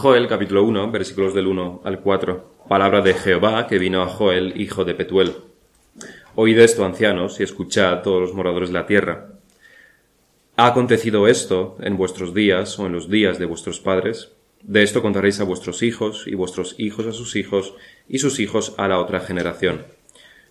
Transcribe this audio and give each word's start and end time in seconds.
Joel 0.00 0.28
capítulo 0.28 0.62
1, 0.62 0.92
versículos 0.92 1.34
del 1.34 1.48
1 1.48 1.80
al 1.82 1.98
4. 1.98 2.66
Palabra 2.68 3.00
de 3.00 3.14
Jehová 3.14 3.66
que 3.66 3.80
vino 3.80 4.00
a 4.00 4.06
Joel, 4.06 4.52
hijo 4.54 4.84
de 4.84 4.94
Petuel. 4.94 5.34
Oíd 6.36 6.56
esto, 6.60 6.84
ancianos, 6.84 7.40
y 7.40 7.42
escuchad 7.42 8.02
todos 8.02 8.20
los 8.20 8.32
moradores 8.32 8.68
de 8.68 8.74
la 8.74 8.86
tierra. 8.86 9.32
¿Ha 10.56 10.68
acontecido 10.68 11.26
esto 11.26 11.76
en 11.80 11.96
vuestros 11.96 12.32
días 12.32 12.78
o 12.78 12.86
en 12.86 12.92
los 12.92 13.10
días 13.10 13.40
de 13.40 13.46
vuestros 13.46 13.80
padres? 13.80 14.30
De 14.62 14.84
esto 14.84 15.02
contaréis 15.02 15.40
a 15.40 15.44
vuestros 15.44 15.82
hijos 15.82 16.28
y 16.28 16.36
vuestros 16.36 16.76
hijos 16.78 17.04
a 17.06 17.12
sus 17.12 17.34
hijos 17.34 17.74
y 18.08 18.20
sus 18.20 18.38
hijos 18.38 18.74
a 18.78 18.86
la 18.86 19.00
otra 19.00 19.18
generación. 19.18 19.84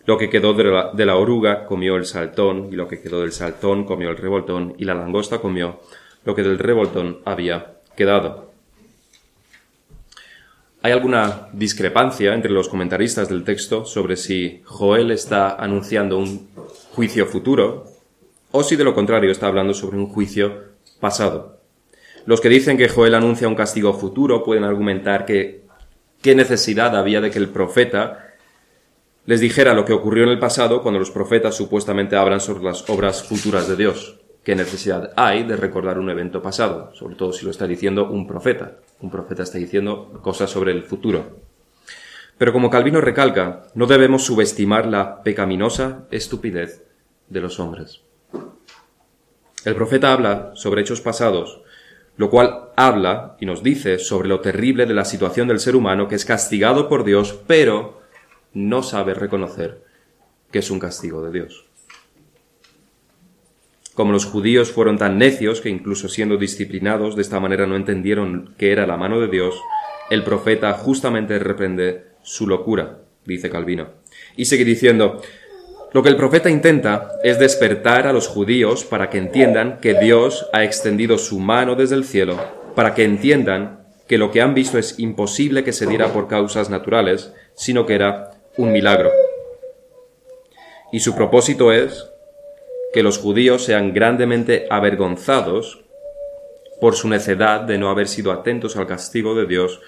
Lo 0.05 0.17
que 0.17 0.29
quedó 0.29 0.55
de 0.55 0.65
la, 0.65 0.91
de 0.91 1.05
la 1.05 1.15
oruga 1.15 1.67
comió 1.67 1.95
el 1.95 2.03
saltón 2.03 2.67
y 2.69 2.75
lo 2.75 2.89
que 2.89 2.99
quedó 2.99 3.21
del 3.21 3.31
saltón 3.31 3.85
comió 3.85 4.09
el 4.09 4.17
revoltón 4.17 4.75
y 4.77 4.83
la 4.83 4.93
langosta 4.93 5.39
comió 5.39 5.79
lo 6.25 6.35
que 6.35 6.43
del 6.43 6.59
revoltón 6.59 7.19
había 7.23 7.77
quedado. 7.95 8.56
Hay 10.87 10.93
alguna 10.93 11.49
discrepancia 11.51 12.33
entre 12.33 12.49
los 12.49 12.69
comentaristas 12.69 13.27
del 13.27 13.43
texto 13.43 13.83
sobre 13.83 14.15
si 14.15 14.61
Joel 14.63 15.11
está 15.11 15.49
anunciando 15.49 16.17
un 16.17 16.47
juicio 16.93 17.25
futuro 17.25 17.83
o 18.51 18.63
si 18.63 18.77
de 18.77 18.85
lo 18.85 18.95
contrario 18.95 19.29
está 19.29 19.47
hablando 19.47 19.73
sobre 19.73 19.97
un 19.97 20.07
juicio 20.07 20.63
pasado. 21.01 21.59
Los 22.25 22.39
que 22.39 22.47
dicen 22.47 22.77
que 22.77 22.87
Joel 22.87 23.15
anuncia 23.15 23.49
un 23.49 23.55
castigo 23.55 23.95
futuro 23.95 24.45
pueden 24.45 24.63
argumentar 24.63 25.25
que 25.25 25.65
qué 26.21 26.35
necesidad 26.35 26.95
había 26.95 27.19
de 27.19 27.31
que 27.31 27.39
el 27.39 27.49
profeta 27.49 28.35
les 29.25 29.41
dijera 29.41 29.73
lo 29.73 29.83
que 29.83 29.91
ocurrió 29.91 30.23
en 30.23 30.29
el 30.29 30.39
pasado 30.39 30.83
cuando 30.83 31.01
los 31.01 31.11
profetas 31.11 31.53
supuestamente 31.53 32.15
hablan 32.15 32.39
sobre 32.39 32.63
las 32.63 32.89
obras 32.89 33.23
futuras 33.23 33.67
de 33.67 33.75
Dios. 33.75 34.21
¿Qué 34.47 34.55
necesidad 34.55 35.11
hay 35.17 35.43
de 35.43 35.57
recordar 35.57 35.99
un 35.99 36.09
evento 36.09 36.41
pasado? 36.41 36.95
Sobre 36.95 37.17
todo 37.17 37.33
si 37.33 37.43
lo 37.43 37.51
está 37.51 37.67
diciendo 37.67 38.09
un 38.09 38.25
profeta. 38.25 38.77
Un 39.01 39.11
profeta 39.11 39.43
está 39.43 39.57
diciendo 39.57 40.21
cosas 40.21 40.49
sobre 40.49 40.71
el 40.71 40.83
futuro. 40.83 41.41
Pero 42.37 42.53
como 42.53 42.69
Calvino 42.69 43.01
recalca, 43.01 43.63
no 43.75 43.87
debemos 43.87 44.23
subestimar 44.23 44.85
la 44.85 45.21
pecaminosa 45.21 46.05
estupidez 46.11 46.85
de 47.27 47.41
los 47.41 47.59
hombres. 47.59 48.03
El 49.65 49.75
profeta 49.75 50.13
habla 50.13 50.51
sobre 50.53 50.79
hechos 50.79 51.01
pasados, 51.01 51.61
lo 52.15 52.29
cual 52.29 52.69
habla 52.77 53.35
y 53.41 53.45
nos 53.45 53.63
dice 53.63 53.99
sobre 53.99 54.29
lo 54.29 54.39
terrible 54.39 54.85
de 54.85 54.93
la 54.93 55.03
situación 55.03 55.49
del 55.49 55.59
ser 55.59 55.75
humano 55.75 56.07
que 56.07 56.15
es 56.15 56.23
castigado 56.23 56.87
por 56.87 57.03
Dios, 57.03 57.37
pero 57.47 58.01
no 58.53 58.81
sabe 58.81 59.13
reconocer 59.13 59.83
que 60.51 60.59
es 60.59 60.71
un 60.71 60.79
castigo 60.79 61.21
de 61.21 61.31
Dios. 61.33 61.66
Como 63.97 64.11
los 64.11 64.25
judíos 64.25 64.71
fueron 64.71 64.99
tan 64.99 65.17
necios 65.17 65.59
que 65.59 65.69
incluso 65.69 66.07
siendo 66.07 66.37
disciplinados 66.37 67.15
de 67.15 67.23
esta 67.23 67.39
manera 67.39 67.65
no 67.65 67.75
entendieron 67.75 68.53
que 68.55 68.71
era 68.71 68.85
la 68.85 68.95
mano 68.95 69.19
de 69.19 69.27
Dios, 69.27 69.59
el 70.11 70.23
profeta 70.23 70.71
justamente 70.73 71.39
reprende 71.39 72.03
su 72.21 72.45
locura, 72.45 72.99
dice 73.25 73.49
Calvino. 73.49 73.87
Y 74.35 74.45
sigue 74.45 74.65
diciendo, 74.65 75.19
lo 75.93 76.03
que 76.03 76.09
el 76.09 76.15
profeta 76.15 76.47
intenta 76.47 77.09
es 77.23 77.39
despertar 77.39 78.05
a 78.05 78.13
los 78.13 78.27
judíos 78.27 78.83
para 78.83 79.09
que 79.09 79.17
entiendan 79.17 79.79
que 79.81 79.99
Dios 79.99 80.47
ha 80.53 80.63
extendido 80.63 81.17
su 81.17 81.39
mano 81.39 81.73
desde 81.73 81.95
el 81.95 82.03
cielo, 82.03 82.37
para 82.75 82.93
que 82.93 83.03
entiendan 83.03 83.79
que 84.07 84.19
lo 84.19 84.29
que 84.29 84.43
han 84.43 84.53
visto 84.53 84.77
es 84.77 84.99
imposible 84.99 85.63
que 85.63 85.73
se 85.73 85.87
diera 85.87 86.13
por 86.13 86.27
causas 86.27 86.69
naturales, 86.69 87.33
sino 87.55 87.87
que 87.87 87.95
era 87.95 88.29
un 88.57 88.71
milagro. 88.71 89.09
Y 90.91 90.99
su 90.99 91.15
propósito 91.15 91.73
es 91.73 92.11
que 92.93 93.03
los 93.03 93.17
judíos 93.17 93.63
sean 93.63 93.93
grandemente 93.93 94.67
avergonzados 94.69 95.81
por 96.79 96.95
su 96.95 97.07
necedad 97.09 97.61
de 97.61 97.77
no 97.77 97.89
haber 97.89 98.07
sido 98.07 98.31
atentos 98.31 98.77
al 98.77 98.87
castigo 98.87 99.35
de 99.35 99.45
Dios, 99.45 99.81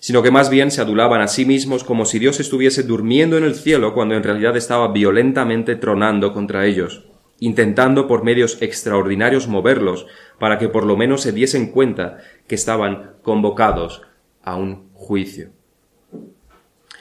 sino 0.00 0.22
que 0.22 0.30
más 0.30 0.50
bien 0.50 0.70
se 0.70 0.82
adulaban 0.82 1.22
a 1.22 1.28
sí 1.28 1.46
mismos 1.46 1.82
como 1.82 2.04
si 2.04 2.18
Dios 2.18 2.38
estuviese 2.38 2.82
durmiendo 2.82 3.38
en 3.38 3.44
el 3.44 3.54
cielo 3.54 3.94
cuando 3.94 4.14
en 4.14 4.22
realidad 4.22 4.56
estaba 4.56 4.88
violentamente 4.88 5.76
tronando 5.76 6.32
contra 6.34 6.66
ellos, 6.66 7.04
intentando 7.40 8.06
por 8.06 8.22
medios 8.22 8.60
extraordinarios 8.60 9.48
moverlos 9.48 10.06
para 10.38 10.58
que 10.58 10.68
por 10.68 10.84
lo 10.84 10.96
menos 10.96 11.22
se 11.22 11.32
diesen 11.32 11.70
cuenta 11.70 12.18
que 12.46 12.54
estaban 12.54 13.12
convocados 13.22 14.02
a 14.42 14.56
un 14.56 14.90
juicio. 14.92 15.48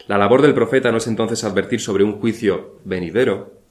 La 0.07 0.17
labor 0.17 0.41
del 0.41 0.53
profeta 0.53 0.91
no 0.91 0.97
es 0.97 1.07
entonces 1.07 1.43
advertir 1.43 1.79
sobre 1.79 2.03
un 2.03 2.19
juicio 2.19 2.79
venidero, 2.83 3.62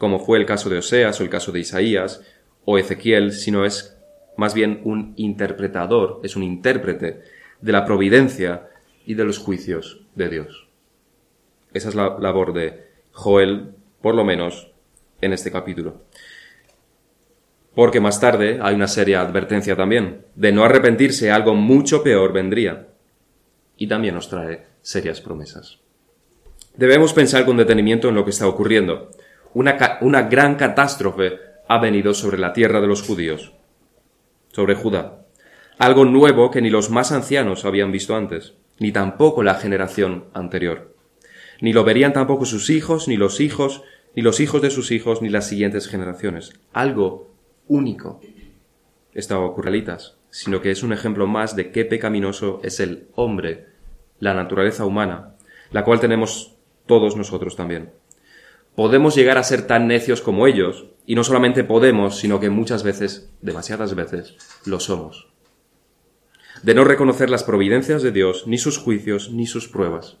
como 0.00 0.18
fue 0.18 0.38
el 0.38 0.46
caso 0.46 0.70
de 0.70 0.78
Oseas 0.78 1.20
o 1.20 1.24
el 1.24 1.28
caso 1.28 1.52
de 1.52 1.60
Isaías 1.60 2.22
o 2.64 2.78
Ezequiel, 2.78 3.32
sino 3.32 3.66
es 3.66 3.98
más 4.34 4.54
bien 4.54 4.80
un 4.84 5.12
interpretador, 5.16 6.20
es 6.22 6.36
un 6.36 6.42
intérprete 6.42 7.20
de 7.60 7.72
la 7.72 7.84
providencia 7.84 8.70
y 9.04 9.12
de 9.12 9.24
los 9.24 9.36
juicios 9.36 10.06
de 10.14 10.30
Dios. 10.30 10.68
Esa 11.74 11.90
es 11.90 11.94
la 11.94 12.18
labor 12.18 12.54
de 12.54 12.86
Joel, 13.12 13.74
por 14.00 14.14
lo 14.14 14.24
menos 14.24 14.72
en 15.20 15.34
este 15.34 15.52
capítulo. 15.52 16.00
Porque 17.74 18.00
más 18.00 18.22
tarde 18.22 18.58
hay 18.62 18.74
una 18.74 18.88
seria 18.88 19.20
advertencia 19.20 19.76
también. 19.76 20.24
De 20.34 20.50
no 20.50 20.64
arrepentirse 20.64 21.30
algo 21.30 21.54
mucho 21.54 22.02
peor 22.02 22.32
vendría. 22.32 22.88
Y 23.76 23.86
también 23.86 24.14
nos 24.14 24.30
trae 24.30 24.64
serias 24.80 25.20
promesas. 25.20 25.78
Debemos 26.74 27.12
pensar 27.12 27.44
con 27.44 27.58
detenimiento 27.58 28.08
en 28.08 28.14
lo 28.14 28.24
que 28.24 28.30
está 28.30 28.48
ocurriendo 28.48 29.10
una, 29.54 30.22
gran 30.22 30.54
catástrofe 30.54 31.38
ha 31.68 31.78
venido 31.78 32.14
sobre 32.14 32.38
la 32.38 32.52
tierra 32.52 32.80
de 32.80 32.86
los 32.86 33.02
judíos, 33.02 33.52
sobre 34.52 34.74
Judá. 34.74 35.24
Algo 35.78 36.04
nuevo 36.04 36.50
que 36.50 36.60
ni 36.60 36.70
los 36.70 36.90
más 36.90 37.12
ancianos 37.12 37.64
habían 37.64 37.92
visto 37.92 38.14
antes, 38.14 38.54
ni 38.78 38.92
tampoco 38.92 39.42
la 39.42 39.54
generación 39.54 40.26
anterior. 40.34 40.94
Ni 41.60 41.72
lo 41.72 41.84
verían 41.84 42.12
tampoco 42.12 42.44
sus 42.44 42.70
hijos, 42.70 43.08
ni 43.08 43.16
los 43.16 43.40
hijos, 43.40 43.82
ni 44.14 44.22
los 44.22 44.40
hijos 44.40 44.62
de 44.62 44.70
sus 44.70 44.90
hijos, 44.90 45.22
ni 45.22 45.28
las 45.28 45.48
siguientes 45.48 45.88
generaciones. 45.88 46.52
Algo 46.72 47.30
único 47.66 48.20
estaba 49.12 49.44
ocurriendo, 49.44 49.96
sino 50.30 50.60
que 50.60 50.70
es 50.70 50.82
un 50.82 50.92
ejemplo 50.92 51.26
más 51.26 51.56
de 51.56 51.70
qué 51.70 51.84
pecaminoso 51.84 52.60
es 52.62 52.80
el 52.80 53.08
hombre, 53.14 53.66
la 54.18 54.34
naturaleza 54.34 54.84
humana, 54.84 55.34
la 55.70 55.84
cual 55.84 56.00
tenemos 56.00 56.56
todos 56.86 57.16
nosotros 57.16 57.56
también 57.56 57.99
podemos 58.74 59.14
llegar 59.14 59.38
a 59.38 59.44
ser 59.44 59.66
tan 59.66 59.86
necios 59.86 60.20
como 60.20 60.46
ellos, 60.46 60.86
y 61.06 61.14
no 61.14 61.24
solamente 61.24 61.64
podemos, 61.64 62.18
sino 62.18 62.40
que 62.40 62.50
muchas 62.50 62.82
veces, 62.82 63.32
demasiadas 63.40 63.94
veces, 63.94 64.36
lo 64.64 64.80
somos. 64.80 65.28
De 66.62 66.74
no 66.74 66.84
reconocer 66.84 67.30
las 67.30 67.42
providencias 67.42 68.02
de 68.02 68.12
Dios, 68.12 68.46
ni 68.46 68.58
sus 68.58 68.78
juicios, 68.78 69.32
ni 69.32 69.46
sus 69.46 69.66
pruebas. 69.66 70.18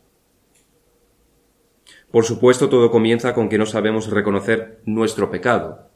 Por 2.10 2.24
supuesto, 2.24 2.68
todo 2.68 2.90
comienza 2.90 3.34
con 3.34 3.48
que 3.48 3.58
no 3.58 3.66
sabemos 3.66 4.10
reconocer 4.10 4.80
nuestro 4.84 5.30
pecado. 5.30 5.90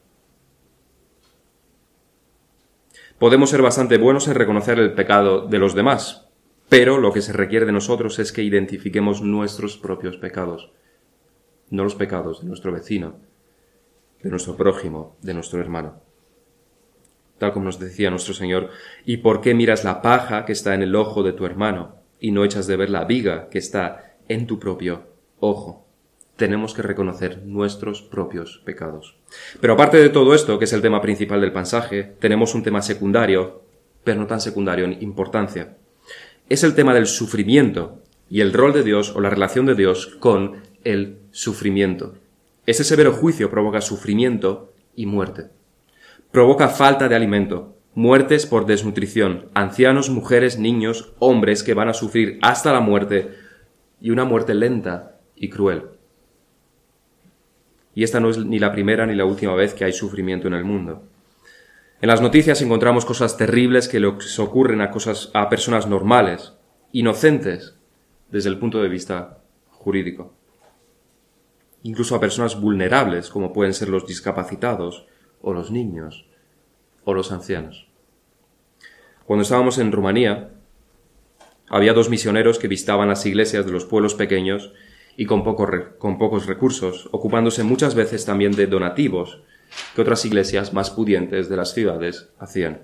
Podemos 3.19 3.49
ser 3.49 3.61
bastante 3.61 3.97
buenos 3.97 4.27
en 4.27 4.35
reconocer 4.35 4.79
el 4.79 4.93
pecado 4.93 5.47
de 5.47 5.59
los 5.59 5.75
demás, 5.75 6.29
pero 6.69 6.99
lo 6.99 7.11
que 7.11 7.21
se 7.21 7.33
requiere 7.33 7.65
de 7.65 7.71
nosotros 7.71 8.19
es 8.19 8.31
que 8.31 8.43
identifiquemos 8.43 9.21
nuestros 9.21 9.77
propios 9.77 10.17
pecados 10.17 10.71
no 11.75 11.83
los 11.83 11.95
pecados 11.95 12.41
de 12.41 12.47
nuestro 12.47 12.71
vecino, 12.71 13.15
de 14.23 14.29
nuestro 14.29 14.55
prójimo, 14.55 15.15
de 15.21 15.33
nuestro 15.33 15.59
hermano. 15.59 16.01
Tal 17.37 17.51
como 17.51 17.65
nos 17.65 17.79
decía 17.79 18.09
nuestro 18.09 18.33
Señor, 18.33 18.69
¿y 19.05 19.17
por 19.17 19.41
qué 19.41 19.53
miras 19.53 19.83
la 19.83 20.01
paja 20.01 20.45
que 20.45 20.53
está 20.53 20.73
en 20.73 20.81
el 20.81 20.95
ojo 20.95 21.21
de 21.21 21.33
tu 21.33 21.45
hermano 21.45 21.95
y 22.19 22.31
no 22.31 22.45
echas 22.45 22.65
de 22.65 22.77
ver 22.77 22.89
la 22.89 23.05
viga 23.05 23.49
que 23.49 23.57
está 23.57 24.15
en 24.27 24.47
tu 24.47 24.57
propio 24.57 25.03
ojo? 25.39 25.85
Tenemos 26.37 26.73
que 26.73 26.81
reconocer 26.81 27.43
nuestros 27.45 28.01
propios 28.01 28.61
pecados. 28.65 29.17
Pero 29.61 29.73
aparte 29.73 29.97
de 29.97 30.09
todo 30.09 30.33
esto, 30.33 30.57
que 30.57 30.65
es 30.65 30.73
el 30.73 30.81
tema 30.81 31.01
principal 31.01 31.41
del 31.41 31.53
pasaje, 31.53 32.15
tenemos 32.19 32.55
un 32.55 32.63
tema 32.63 32.81
secundario, 32.81 33.63
pero 34.03 34.19
no 34.19 34.27
tan 34.27 34.41
secundario 34.41 34.85
en 34.85 35.01
importancia. 35.01 35.77
Es 36.49 36.63
el 36.63 36.75
tema 36.75 36.93
del 36.93 37.07
sufrimiento 37.07 38.01
y 38.29 38.41
el 38.41 38.53
rol 38.53 38.73
de 38.73 38.83
Dios 38.83 39.15
o 39.15 39.21
la 39.21 39.29
relación 39.29 39.65
de 39.65 39.75
Dios 39.75 40.07
con 40.19 40.61
el 40.83 41.17
sufrimiento. 41.35 42.15
Ese 42.65 42.85
severo 42.85 43.11
juicio 43.11 43.49
provoca 43.49 43.81
sufrimiento 43.81 44.71
y 44.95 45.05
muerte. 45.05 45.49
Provoca 46.31 46.69
falta 46.69 47.09
de 47.09 47.15
alimento, 47.15 47.75
muertes 47.93 48.45
por 48.45 48.65
desnutrición, 48.65 49.49
ancianos, 49.53 50.09
mujeres, 50.09 50.57
niños, 50.57 51.13
hombres 51.19 51.61
que 51.61 51.73
van 51.73 51.89
a 51.89 51.93
sufrir 51.93 52.39
hasta 52.41 52.71
la 52.71 52.79
muerte 52.79 53.33
y 53.99 54.11
una 54.11 54.23
muerte 54.23 54.55
lenta 54.55 55.17
y 55.35 55.49
cruel. 55.49 55.83
Y 57.93 58.05
esta 58.05 58.21
no 58.21 58.29
es 58.29 58.37
ni 58.37 58.57
la 58.57 58.71
primera 58.71 59.05
ni 59.05 59.13
la 59.13 59.25
última 59.25 59.55
vez 59.55 59.73
que 59.73 59.83
hay 59.83 59.91
sufrimiento 59.91 60.47
en 60.47 60.53
el 60.53 60.63
mundo. 60.63 61.03
En 61.99 62.07
las 62.07 62.21
noticias 62.21 62.61
encontramos 62.61 63.03
cosas 63.03 63.35
terribles 63.35 63.89
que 63.89 63.99
les 63.99 64.39
ocurren 64.39 64.79
a 64.79 64.89
cosas 64.89 65.31
a 65.33 65.49
personas 65.49 65.85
normales, 65.85 66.53
inocentes 66.93 67.75
desde 68.31 68.49
el 68.49 68.57
punto 68.57 68.81
de 68.81 68.87
vista 68.87 69.39
jurídico 69.69 70.34
incluso 71.85 72.15
a 72.15 72.19
personas 72.19 72.59
vulnerables 72.59 73.29
como 73.29 73.53
pueden 73.53 73.75
ser 73.75 73.89
los 73.89 74.07
discapacitados 74.07 75.05
o 75.41 75.53
los 75.53 75.69
niños 75.69 76.25
o 77.03 77.13
los 77.13 77.31
ancianos. 77.31 77.87
Cuando 79.25 79.43
estábamos 79.43 79.77
en 79.77 79.91
Rumanía, 79.91 80.49
Había 81.67 81.93
dos 81.93 82.09
misioneros 82.09 82.59
que 82.59 82.67
visitaban 82.67 83.09
las 83.09 83.25
iglesias 83.25 83.65
de 83.65 83.71
los 83.71 83.85
pueblos 83.85 84.13
pequeños 84.13 84.71
y 85.17 85.25
con, 85.25 85.41
con 85.43 86.17
pocos 86.17 86.45
recursos, 86.45 87.09
ocupándose 87.11 87.63
muchas 87.63 87.95
veces 87.95 88.25
también 88.25 88.51
de 88.51 88.67
donativos 88.67 89.41
que 89.95 90.01
otras 90.01 90.25
iglesias 90.25 90.73
más 90.73 90.91
pudientes 90.91 91.49
de 91.49 91.57
las 91.57 91.73
ciudades 91.73 92.29
hacían. 92.37 92.81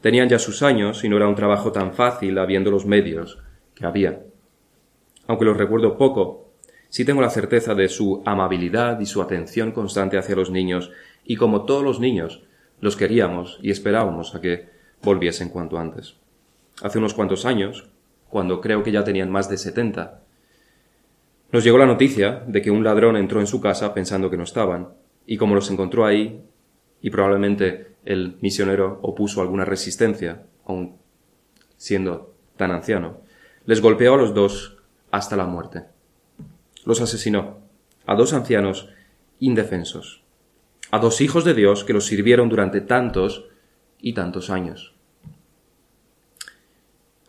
Tenían 0.00 0.28
ya 0.28 0.38
sus 0.38 0.62
años 0.62 1.04
y 1.04 1.08
no 1.08 1.16
era 1.16 1.28
un 1.28 1.36
trabajo 1.36 1.70
tan 1.70 1.92
fácil 1.92 2.38
habiendo 2.38 2.70
los 2.70 2.84
medios 2.84 3.38
que 3.74 3.86
había. 3.86 4.22
Aunque 5.28 5.44
los 5.44 5.56
recuerdo 5.56 5.96
poco, 5.96 6.39
sí 6.90 7.06
tengo 7.06 7.22
la 7.22 7.30
certeza 7.30 7.74
de 7.74 7.88
su 7.88 8.22
amabilidad 8.26 9.00
y 9.00 9.06
su 9.06 9.22
atención 9.22 9.72
constante 9.72 10.18
hacia 10.18 10.36
los 10.36 10.50
niños, 10.50 10.90
y 11.24 11.36
como 11.36 11.64
todos 11.64 11.82
los 11.82 12.00
niños, 12.00 12.42
los 12.80 12.96
queríamos 12.96 13.58
y 13.62 13.70
esperábamos 13.70 14.34
a 14.34 14.40
que 14.40 14.68
volviesen 15.02 15.48
cuanto 15.48 15.78
antes. 15.78 16.16
Hace 16.82 16.98
unos 16.98 17.14
cuantos 17.14 17.46
años, 17.46 17.88
cuando 18.28 18.60
creo 18.60 18.82
que 18.82 18.92
ya 18.92 19.04
tenían 19.04 19.30
más 19.30 19.48
de 19.48 19.56
setenta, 19.56 20.20
nos 21.52 21.64
llegó 21.64 21.78
la 21.78 21.86
noticia 21.86 22.42
de 22.46 22.62
que 22.62 22.70
un 22.70 22.84
ladrón 22.84 23.16
entró 23.16 23.40
en 23.40 23.46
su 23.46 23.60
casa 23.60 23.94
pensando 23.94 24.30
que 24.30 24.36
no 24.36 24.44
estaban, 24.44 24.88
y 25.26 25.36
como 25.36 25.54
los 25.54 25.70
encontró 25.70 26.04
ahí, 26.04 26.42
y 27.02 27.10
probablemente 27.10 27.94
el 28.04 28.36
misionero 28.40 28.98
opuso 29.02 29.40
alguna 29.40 29.64
resistencia, 29.64 30.42
aun 30.64 30.96
siendo 31.76 32.34
tan 32.56 32.72
anciano, 32.72 33.18
les 33.64 33.80
golpeó 33.80 34.14
a 34.14 34.16
los 34.16 34.34
dos 34.34 34.78
hasta 35.10 35.36
la 35.36 35.46
muerte. 35.46 35.84
Los 36.84 37.00
asesinó, 37.00 37.58
a 38.06 38.14
dos 38.14 38.32
ancianos 38.32 38.88
indefensos, 39.38 40.22
a 40.90 40.98
dos 40.98 41.20
hijos 41.20 41.44
de 41.44 41.54
Dios 41.54 41.84
que 41.84 41.92
los 41.92 42.06
sirvieron 42.06 42.48
durante 42.48 42.80
tantos 42.80 43.46
y 44.00 44.14
tantos 44.14 44.50
años. 44.50 44.94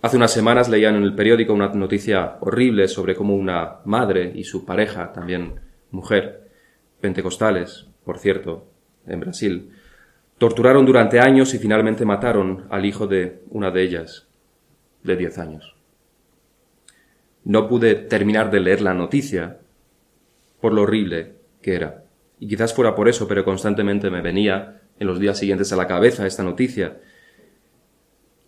Hace 0.02 0.18
unas 0.18 0.34
semanas 0.34 0.68
leían 0.68 0.96
en 0.96 1.04
el 1.04 1.14
periódico 1.14 1.54
una 1.54 1.70
noticia 1.70 2.38
horrible 2.40 2.88
sobre 2.88 3.16
cómo 3.16 3.36
una 3.36 3.82
madre 3.86 4.32
y 4.34 4.44
su 4.46 4.66
pareja, 4.66 5.14
también 5.14 5.60
mujer, 5.92 6.50
pentecostales, 7.00 7.88
por 8.04 8.18
cierto, 8.18 8.68
en 9.06 9.20
Brasil, 9.20 9.72
torturaron 10.40 10.88
durante 10.88 11.20
años 11.20 11.54
y 11.54 11.60
finalmente 11.60 12.04
mataron 12.04 12.66
al 12.72 12.86
hijo 12.86 13.06
de 13.06 13.44
una 13.50 13.70
de 13.70 13.84
ellas, 13.84 14.28
de 15.04 15.16
diez 15.16 15.38
años. 15.38 15.76
No 17.44 17.68
pude 17.68 17.96
terminar 17.96 18.52
de 18.52 18.60
leer 18.60 18.82
la 18.82 18.94
noticia 18.94 19.60
por 20.60 20.74
lo 20.74 20.84
horrible 20.84 21.34
que 21.62 21.76
era. 21.76 22.04
Y 22.40 22.48
quizás 22.48 22.74
fuera 22.74 22.96
por 22.96 23.10
eso, 23.10 23.28
pero 23.28 23.44
constantemente 23.44 24.10
me 24.10 24.22
venía 24.22 24.82
en 25.00 25.08
los 25.08 25.20
días 25.20 25.38
siguientes 25.38 25.72
a 25.74 25.76
la 25.76 25.88
cabeza 25.88 26.26
esta 26.26 26.44
noticia. 26.44 27.00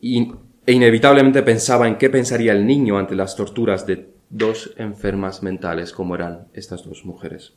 E 0.01 0.71
inevitablemente 0.71 1.43
pensaba 1.43 1.87
en 1.87 1.97
qué 1.97 2.09
pensaría 2.09 2.53
el 2.53 2.65
niño 2.65 2.97
ante 2.97 3.15
las 3.15 3.35
torturas 3.35 3.85
de 3.85 4.09
dos 4.29 4.73
enfermas 4.77 5.43
mentales 5.43 5.91
como 5.91 6.15
eran 6.15 6.47
estas 6.53 6.83
dos 6.83 7.05
mujeres. 7.05 7.53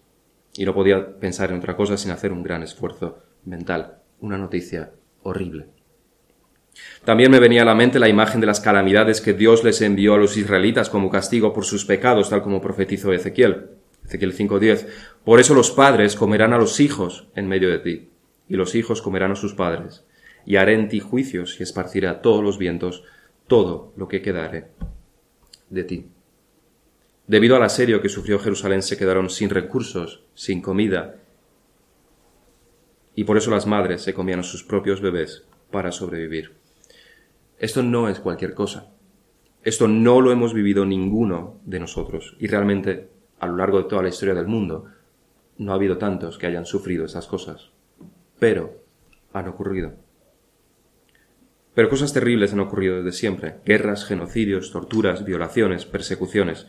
Y 0.57 0.65
no 0.65 0.75
podía 0.75 1.19
pensar 1.19 1.51
en 1.51 1.59
otra 1.59 1.77
cosa 1.77 1.97
sin 1.97 2.11
hacer 2.11 2.33
un 2.33 2.43
gran 2.43 2.63
esfuerzo 2.63 3.19
mental. 3.45 3.99
Una 4.21 4.39
noticia 4.39 4.93
horrible. 5.23 5.76
También 7.05 7.31
me 7.31 7.41
venía 7.41 7.63
a 7.63 7.65
la 7.65 7.75
mente 7.75 7.99
la 7.99 8.09
imagen 8.09 8.41
de 8.41 8.47
las 8.47 8.61
calamidades 8.61 9.21
que 9.21 9.33
Dios 9.33 9.65
les 9.65 9.81
envió 9.81 10.15
a 10.15 10.19
los 10.19 10.37
israelitas 10.37 10.91
como 10.91 11.11
castigo 11.11 11.53
por 11.53 11.65
sus 11.65 11.85
pecados, 11.85 12.31
tal 12.31 12.43
como 12.43 12.61
profetizó 12.61 13.13
Ezequiel. 13.13 13.69
Ezequiel 14.05 14.37
5.10. 14.37 14.87
Por 15.25 15.41
eso 15.41 15.55
los 15.55 15.71
padres 15.71 16.17
comerán 16.17 16.53
a 16.53 16.59
los 16.59 16.81
hijos 16.81 17.29
en 17.35 17.49
medio 17.49 17.71
de 17.71 17.79
ti, 17.79 18.09
y 18.49 18.57
los 18.57 18.75
hijos 18.75 19.03
comerán 19.03 19.33
a 19.33 19.37
sus 19.37 19.55
padres 19.55 20.05
y 20.47 20.57
haré 20.57 20.75
en 20.75 20.89
ti 20.89 21.01
juicios 21.01 21.59
y 21.59 21.65
esparciré 21.65 22.07
a 22.07 22.23
todos 22.23 22.43
los 22.43 22.57
vientos 22.57 23.03
todo 23.49 23.93
lo 23.97 24.09
que 24.09 24.23
quedare 24.23 24.69
de 25.69 25.85
ti. 25.85 26.07
Debido 27.27 27.57
al 27.57 27.65
asedio 27.65 28.01
que 28.01 28.09
sufrió 28.09 28.39
Jerusalén 28.39 28.83
se 28.83 28.97
quedaron 28.97 29.29
sin 29.29 29.51
recursos, 29.51 30.23
sin 30.35 30.63
comida, 30.63 31.17
y 33.17 33.25
por 33.25 33.37
eso 33.37 33.51
las 33.51 33.67
madres 33.67 34.03
se 34.03 34.15
comían 34.15 34.41
a 34.41 34.45
sus 34.45 34.63
propios 34.63 35.01
bebés 35.01 35.45
para 35.73 35.91
sobrevivir. 35.91 36.56
Esto 37.59 37.83
no 37.83 38.09
es 38.09 38.21
cualquier 38.21 38.55
cosa. 38.55 38.93
Esto 39.63 39.89
no 39.89 40.21
lo 40.21 40.31
hemos 40.31 40.55
vivido 40.55 40.85
ninguno 40.85 41.61
de 41.65 41.81
nosotros, 41.81 42.37
y 42.39 42.47
realmente 42.47 43.09
a 43.41 43.47
lo 43.47 43.57
largo 43.57 43.79
de 43.79 43.89
toda 43.89 44.03
la 44.03 44.09
historia 44.09 44.35
del 44.35 44.47
mundo 44.47 44.87
no 45.59 45.73
ha 45.73 45.75
habido 45.75 45.99
tantos 45.99 46.39
que 46.39 46.47
hayan 46.47 46.67
sufrido 46.67 47.05
esas 47.05 47.27
cosas. 47.27 47.71
Pero 48.39 48.83
han 49.33 49.49
ocurrido. 49.49 49.95
Pero 51.75 51.91
cosas 51.91 52.13
terribles 52.13 52.53
han 52.53 52.61
ocurrido 52.61 53.03
desde 53.03 53.19
siempre. 53.19 53.57
Guerras, 53.65 54.05
genocidios, 54.05 54.71
torturas, 54.71 55.25
violaciones, 55.25 55.85
persecuciones. 55.85 56.67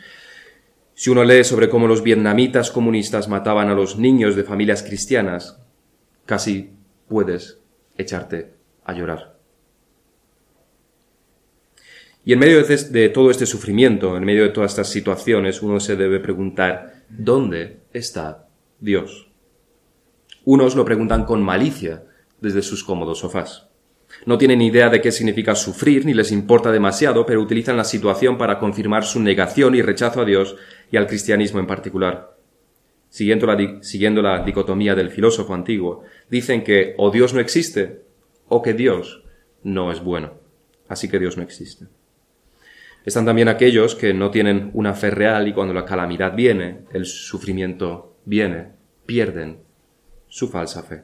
Si 0.96 1.10
uno 1.10 1.24
lee 1.24 1.44
sobre 1.44 1.70
cómo 1.70 1.88
los 1.88 2.04
vietnamitas 2.04 2.72
comunistas 2.72 3.30
mataban 3.30 3.70
a 3.70 3.76
los 3.76 3.98
niños 3.98 4.36
de 4.36 4.44
familias 4.44 4.84
cristianas, 4.84 5.62
casi 6.26 6.72
puedes 7.08 7.62
echarte 7.98 8.54
a 8.84 8.94
llorar. 8.94 9.37
Y 12.28 12.34
en 12.34 12.40
medio 12.40 12.62
de 12.62 13.08
todo 13.08 13.32
este 13.32 13.46
sufrimiento, 13.46 14.18
en 14.18 14.26
medio 14.26 14.44
de 14.44 14.50
todas 14.50 14.72
estas 14.72 14.90
situaciones, 14.90 15.62
uno 15.62 15.80
se 15.80 15.96
debe 15.96 16.20
preguntar, 16.20 17.06
¿dónde 17.08 17.78
está 17.94 18.50
Dios? 18.82 19.30
Unos 20.44 20.76
lo 20.76 20.84
preguntan 20.84 21.24
con 21.24 21.42
malicia 21.42 22.04
desde 22.42 22.64
sus 22.64 22.84
cómodos 22.84 23.20
sofás. 23.20 23.70
No 24.26 24.38
tienen 24.38 24.62
idea 24.62 24.90
de 24.90 25.00
qué 25.00 25.14
significa 25.14 25.56
sufrir, 25.56 26.06
ni 26.06 26.14
les 26.14 26.34
importa 26.34 26.70
demasiado, 26.70 27.26
pero 27.26 27.42
utilizan 27.42 27.78
la 27.78 27.86
situación 27.86 28.38
para 28.38 28.60
confirmar 28.60 29.06
su 29.06 29.22
negación 29.22 29.76
y 29.76 29.82
rechazo 29.82 30.20
a 30.20 30.26
Dios 30.26 30.58
y 30.92 30.98
al 30.98 31.08
cristianismo 31.08 31.62
en 31.62 31.68
particular. 31.68 32.36
Siguiendo 33.08 33.48
la, 33.48 33.82
siguiendo 33.82 34.22
la 34.22 34.44
dicotomía 34.44 34.96
del 34.96 35.12
filósofo 35.12 35.54
antiguo, 35.54 36.04
dicen 36.30 36.66
que 36.66 36.94
o 36.98 37.10
Dios 37.10 37.34
no 37.34 37.40
existe 37.40 38.02
o 38.50 38.62
que 38.62 38.74
Dios 38.74 39.24
no 39.64 39.94
es 39.94 40.02
bueno. 40.02 40.34
Así 40.90 41.08
que 41.08 41.20
Dios 41.20 41.38
no 41.38 41.44
existe. 41.44 41.88
Están 43.06 43.26
también 43.26 43.48
aquellos 43.48 43.96
que 43.96 44.14
no 44.14 44.32
tienen 44.32 44.72
una 44.74 44.94
fe 44.94 45.10
real 45.12 45.48
y 45.48 45.54
cuando 45.54 45.74
la 45.74 45.86
calamidad 45.86 46.36
viene, 46.36 46.80
el 46.92 47.06
sufrimiento 47.06 48.18
viene, 48.26 48.70
pierden 49.06 49.60
su 50.28 50.50
falsa 50.50 50.84
fe. 50.84 51.04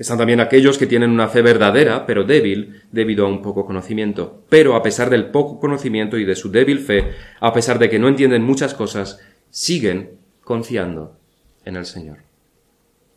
Están 0.00 0.16
también 0.16 0.40
aquellos 0.40 0.78
que 0.78 0.86
tienen 0.86 1.10
una 1.10 1.28
fe 1.28 1.42
verdadera, 1.42 2.06
pero 2.06 2.24
débil, 2.24 2.84
debido 2.90 3.26
a 3.26 3.28
un 3.28 3.42
poco 3.42 3.66
conocimiento. 3.66 4.42
Pero 4.48 4.74
a 4.74 4.82
pesar 4.82 5.10
del 5.10 5.26
poco 5.26 5.60
conocimiento 5.60 6.16
y 6.16 6.24
de 6.24 6.36
su 6.36 6.50
débil 6.50 6.78
fe, 6.78 7.12
a 7.38 7.52
pesar 7.52 7.78
de 7.78 7.90
que 7.90 7.98
no 7.98 8.08
entienden 8.08 8.42
muchas 8.42 8.72
cosas, 8.72 9.20
siguen 9.50 10.12
confiando 10.42 11.18
en 11.66 11.76
el 11.76 11.84
Señor. 11.84 12.18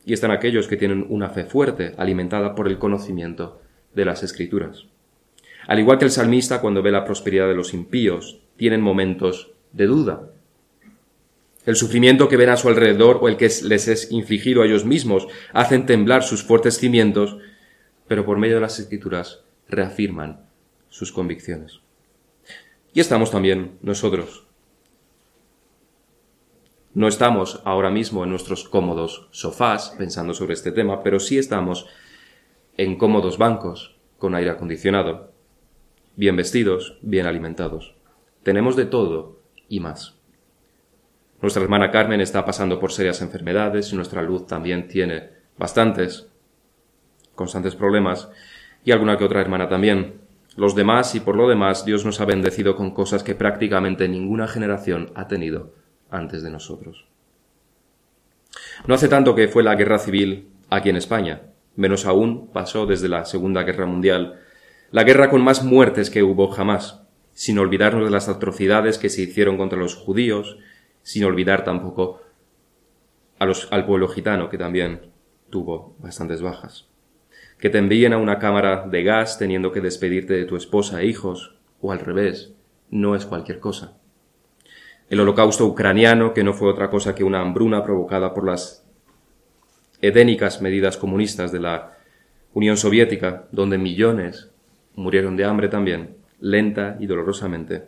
Y 0.06 0.12
están 0.12 0.32
aquellos 0.32 0.68
que 0.68 0.76
tienen 0.76 1.06
una 1.08 1.30
fe 1.30 1.46
fuerte, 1.46 1.94
alimentada 1.98 2.54
por 2.54 2.68
el 2.68 2.78
conocimiento 2.78 3.62
de 3.96 4.04
las 4.04 4.22
Escrituras. 4.22 4.86
Al 5.68 5.80
igual 5.80 5.98
que 5.98 6.06
el 6.06 6.12
salmista 6.12 6.62
cuando 6.62 6.82
ve 6.82 6.92
la 6.92 7.06
prosperidad 7.06 7.48
de 7.48 7.56
los 7.56 7.74
impíos, 7.74 8.42
tienen 8.58 8.82
momentos 8.82 9.52
de 9.72 9.88
duda, 9.88 10.30
el 11.66 11.76
sufrimiento 11.78 12.28
que 12.28 12.38
ven 12.38 12.50
a 12.50 12.58
su 12.58 12.68
alrededor 12.68 13.20
o 13.22 13.30
el 13.30 13.38
que 13.38 13.50
les 13.64 13.88
es 13.88 14.12
infligido 14.12 14.62
a 14.62 14.66
ellos 14.66 14.86
mismos 14.86 15.28
hacen 15.54 15.86
temblar 15.86 16.24
sus 16.24 16.44
fuertes 16.44 16.78
cimientos, 16.78 17.38
pero 18.08 18.26
por 18.26 18.38
medio 18.38 18.56
de 18.56 18.62
las 18.62 18.80
escrituras 18.80 19.44
reafirman 19.70 20.46
sus 20.90 21.12
convicciones. 21.12 21.80
Y 22.94 23.00
estamos 23.00 23.32
también 23.32 23.78
nosotros. 23.82 24.46
No 26.94 27.08
estamos 27.08 27.62
ahora 27.64 27.90
mismo 27.90 28.24
en 28.24 28.30
nuestros 28.30 28.68
cómodos 28.68 29.28
sofás 29.32 29.96
pensando 29.98 30.34
sobre 30.34 30.54
este 30.54 30.72
tema, 30.72 31.02
pero 31.02 31.20
sí 31.20 31.38
estamos 31.38 31.88
en 32.78 32.98
cómodos 32.98 33.38
bancos 33.38 33.96
con 34.20 34.36
aire 34.36 34.52
acondicionado, 34.52 35.33
bien 36.16 36.36
vestidos, 36.36 36.98
bien 37.02 37.26
alimentados. 37.26 37.96
Tenemos 38.44 38.76
de 38.76 38.86
todo 38.86 39.40
y 39.70 39.80
más. 39.80 40.16
Nuestra 41.42 41.64
hermana 41.64 41.92
Carmen 41.92 42.22
está 42.22 42.46
pasando 42.46 42.80
por 42.80 42.92
serias 42.92 43.22
enfermedades 43.22 43.92
y 43.92 43.96
nuestra 43.96 44.22
luz 44.22 44.48
también 44.48 44.88
tiene 44.88 45.30
bastantes, 45.58 46.28
constantes 47.36 47.76
problemas 47.76 48.30
y 48.86 48.92
alguna 48.92 49.18
que 49.18 49.26
otra 49.26 49.42
hermana 49.42 49.68
también. 49.68 50.22
Los 50.56 50.76
demás 50.76 51.16
y 51.16 51.20
por 51.20 51.36
lo 51.36 51.50
demás 51.50 51.84
Dios 51.84 52.06
nos 52.06 52.22
ha 52.22 52.26
bendecido 52.26 52.76
con 52.76 52.92
cosas 52.92 53.24
que 53.24 53.36
prácticamente 53.36 54.08
ninguna 54.08 54.48
generación 54.48 55.12
ha 55.16 55.28
tenido 55.28 55.74
antes 56.12 56.44
de 56.44 56.52
nosotros. 56.52 57.08
No 58.86 58.94
hace 58.96 59.08
tanto 59.08 59.36
que 59.36 59.48
fue 59.48 59.64
la 59.64 59.76
guerra 59.76 60.00
civil 60.00 60.48
aquí 60.70 60.90
en 60.90 60.96
España, 60.96 61.42
menos 61.76 62.06
aún 62.06 62.48
pasó 62.54 62.86
desde 62.86 63.10
la 63.10 63.26
Segunda 63.26 63.64
Guerra 63.64 63.86
Mundial, 63.86 64.40
la 64.94 65.04
guerra 65.04 65.32
con 65.32 65.42
más 65.42 65.64
muertes 65.64 66.12
que 66.12 66.22
hubo 66.22 66.50
jamás, 66.50 67.02
sin 67.34 67.58
olvidarnos 67.58 68.06
de 68.06 68.12
las 68.12 68.30
atrocidades 68.30 69.00
que 69.00 69.10
se 69.10 69.24
hicieron 69.24 69.58
contra 69.58 69.80
los 69.80 69.96
judíos 69.96 70.60
sin 71.02 71.24
olvidar 71.24 71.64
tampoco 71.64 72.22
al 73.40 73.86
pueblo 73.88 74.08
gitano, 74.08 74.50
que 74.50 74.60
también 74.60 75.02
tuvo 75.50 75.96
bastantes 75.98 76.44
bajas. 76.44 76.88
Que 77.58 77.72
te 77.72 77.80
envíen 77.80 78.14
a 78.14 78.20
una 78.20 78.38
cámara 78.38 78.86
de 78.88 79.02
gas 79.02 79.40
teniendo 79.40 79.72
que 79.72 79.82
despedirte 79.82 80.36
de 80.36 80.46
tu 80.46 80.56
esposa 80.56 81.02
e 81.02 81.08
hijos, 81.08 81.56
o 81.82 81.92
al 81.92 82.00
revés, 82.00 82.54
no 82.92 83.16
es 83.16 83.26
cualquier 83.26 83.60
cosa. 83.60 83.98
El 85.10 85.20
holocausto 85.20 85.66
ucraniano, 85.66 86.36
que 86.36 86.44
no 86.44 86.54
fue 86.54 86.70
otra 86.70 86.92
cosa 86.92 87.16
que 87.16 87.24
una 87.24 87.42
hambruna 87.42 87.84
provocada 87.84 88.36
por 88.36 88.46
las 88.46 88.86
edénicas 90.02 90.62
medidas 90.62 90.98
comunistas 90.98 91.52
de 91.52 91.62
la 91.62 91.98
Unión 92.54 92.78
Soviética, 92.78 93.48
donde 93.52 93.80
millones 93.80 94.53
murieron 94.96 95.36
de 95.36 95.46
hambre 95.46 95.68
también, 95.68 96.18
lenta 96.40 96.98
y 97.00 97.08
dolorosamente, 97.08 97.86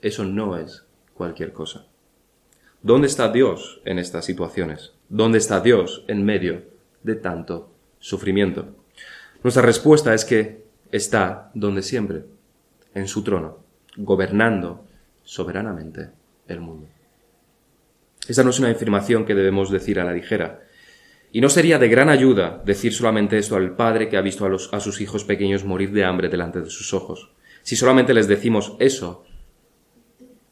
eso 0.00 0.24
no 0.24 0.56
es 0.56 0.84
cualquier 1.14 1.52
cosa. 1.52 1.86
¿Dónde 2.82 3.08
está 3.08 3.30
Dios 3.30 3.80
en 3.84 3.98
estas 3.98 4.24
situaciones? 4.24 4.92
¿Dónde 5.08 5.38
está 5.38 5.60
Dios 5.60 6.04
en 6.06 6.24
medio 6.24 6.62
de 7.02 7.16
tanto 7.16 7.70
sufrimiento? 7.98 8.68
Nuestra 9.42 9.62
respuesta 9.62 10.14
es 10.14 10.24
que 10.24 10.64
está 10.92 11.50
donde 11.54 11.82
siempre, 11.82 12.24
en 12.94 13.08
su 13.08 13.22
trono, 13.22 13.58
gobernando 13.96 14.84
soberanamente 15.24 16.10
el 16.46 16.60
mundo. 16.60 16.86
Esta 18.28 18.44
no 18.44 18.50
es 18.50 18.58
una 18.58 18.70
afirmación 18.70 19.24
que 19.24 19.34
debemos 19.34 19.70
decir 19.70 19.98
a 19.98 20.04
la 20.04 20.12
ligera, 20.12 20.60
y 21.32 21.40
no 21.40 21.48
sería 21.48 21.78
de 21.78 21.88
gran 21.88 22.08
ayuda 22.08 22.62
decir 22.64 22.92
solamente 22.92 23.38
esto 23.38 23.56
al 23.56 23.76
padre 23.76 24.08
que 24.08 24.16
ha 24.16 24.22
visto 24.22 24.46
a, 24.46 24.80
sus 24.80 25.00
hijos 25.00 25.24
pequeños 25.24 25.64
morir 25.64 25.92
de 25.92 26.04
hambre 26.04 26.28
delante 26.28 26.60
de 26.60 26.70
sus 26.70 26.94
ojos. 26.94 27.32
Si 27.62 27.76
solamente 27.76 28.14
les 28.14 28.28
decimos 28.28 28.76
eso, 28.78 29.24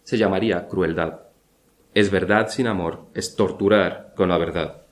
se 0.02 0.18
llamaría 0.18 0.68
crueldad. 0.68 1.20
Es 1.94 2.10
verdad 2.10 2.48
sin 2.48 2.66
amor, 2.66 3.06
es 3.14 3.36
torturar 3.36 4.12
con 4.14 4.28
la 4.28 4.36
verdad. 4.36 4.82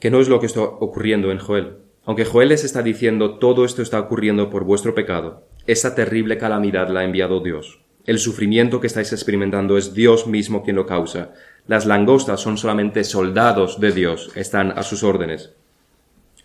Que 0.00 0.10
no 0.10 0.20
es 0.20 0.28
lo 0.28 0.40
que 0.40 0.46
está 0.46 0.60
ocurriendo 0.60 1.30
en 1.30 1.38
Joel. 1.38 1.76
Aunque 2.04 2.24
Joel 2.24 2.48
les 2.48 2.64
está 2.64 2.82
diciendo 2.82 3.38
todo 3.38 3.64
esto 3.64 3.80
está 3.80 4.00
ocurriendo 4.00 4.50
por 4.50 4.64
vuestro 4.64 4.92
pecado, 4.92 5.46
esa 5.68 5.94
terrible 5.94 6.36
calamidad 6.36 6.88
la 6.88 7.00
ha 7.00 7.04
enviado 7.04 7.40
Dios. 7.40 7.80
El 8.04 8.18
sufrimiento 8.18 8.80
que 8.80 8.88
estáis 8.88 9.12
experimentando 9.12 9.78
es 9.78 9.94
Dios 9.94 10.26
mismo 10.26 10.64
quien 10.64 10.74
lo 10.74 10.86
causa. 10.86 11.32
Las 11.68 11.86
langostas 11.86 12.40
son 12.40 12.58
solamente 12.58 13.04
soldados 13.04 13.78
de 13.80 13.92
Dios, 13.92 14.30
están 14.34 14.72
a 14.72 14.82
sus 14.82 15.04
órdenes. 15.04 15.52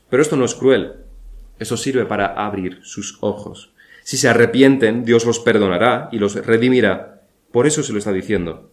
Pero 0.09 0.21
esto 0.21 0.35
no 0.35 0.45
es 0.45 0.53
cruel. 0.53 0.93
Esto 1.59 1.75
sirve 1.75 2.05
para 2.05 2.27
abrir 2.27 2.79
sus 2.83 3.17
ojos. 3.21 3.71
Si 4.03 4.15
se 4.15 4.29
arrepienten, 4.29 5.03
Dios 5.03 5.25
los 5.25 5.39
perdonará 5.39 6.09
y 6.11 6.19
los 6.19 6.35
redimirá. 6.35 7.23
Por 7.51 7.65
eso 7.65 7.81
se 7.81 7.91
lo 7.91 7.99
está 7.99 8.13
diciendo. 8.13 8.69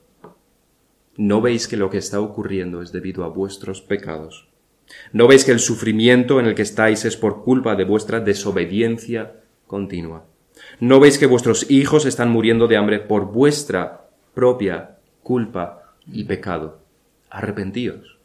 ¿No 1.17 1.41
veis 1.41 1.67
que 1.67 1.77
lo 1.77 1.91
que 1.91 1.99
está 1.99 2.21
ocurriendo 2.21 2.83
es 2.83 2.93
debido 2.93 3.25
a 3.25 3.29
vuestros 3.29 3.81
pecados? 3.81 4.49
¿No 5.13 5.27
veis 5.27 5.45
que 5.45 5.53
el 5.53 5.61
sufrimiento 5.61 6.41
en 6.41 6.47
el 6.47 6.55
que 6.55 6.63
estáis 6.63 7.05
es 7.05 7.17
por 7.17 7.43
culpa 7.43 7.75
de 7.75 7.85
vuestra 7.85 8.21
desobediencia 8.21 9.41
continua? 9.67 10.27
¿No 10.79 11.01
veis 11.01 11.19
que 11.19 11.27
vuestros 11.27 11.71
hijos 11.71 12.05
están 12.05 12.31
muriendo 12.31 12.67
de 12.67 12.77
hambre 12.77 13.01
por 13.01 13.33
vuestra 13.33 14.09
propia 14.35 14.99
culpa 15.23 15.84
y 16.06 16.25
pecado? 16.25 16.80
Arrepentíos. 17.30 18.18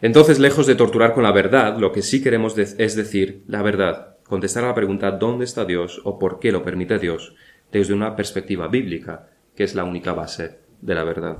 Entonces, 0.00 0.38
lejos 0.38 0.66
de 0.66 0.74
torturar 0.74 1.14
con 1.14 1.22
la 1.22 1.32
verdad, 1.32 1.78
lo 1.78 1.92
que 1.92 2.02
sí 2.02 2.22
queremos 2.22 2.58
es 2.58 2.96
decir 2.96 3.42
la 3.46 3.62
verdad, 3.62 4.16
contestar 4.24 4.64
a 4.64 4.68
la 4.68 4.74
pregunta 4.74 5.12
¿dónde 5.12 5.44
está 5.44 5.64
Dios 5.64 6.00
o 6.04 6.18
por 6.18 6.40
qué 6.40 6.52
lo 6.52 6.62
permite 6.62 6.98
Dios? 6.98 7.34
desde 7.74 7.92
una 7.92 8.14
perspectiva 8.14 8.68
bíblica, 8.68 9.26
que 9.56 9.64
es 9.64 9.74
la 9.74 9.82
única 9.82 10.12
base 10.12 10.60
de 10.80 10.94
la 10.94 11.02
verdad. 11.02 11.38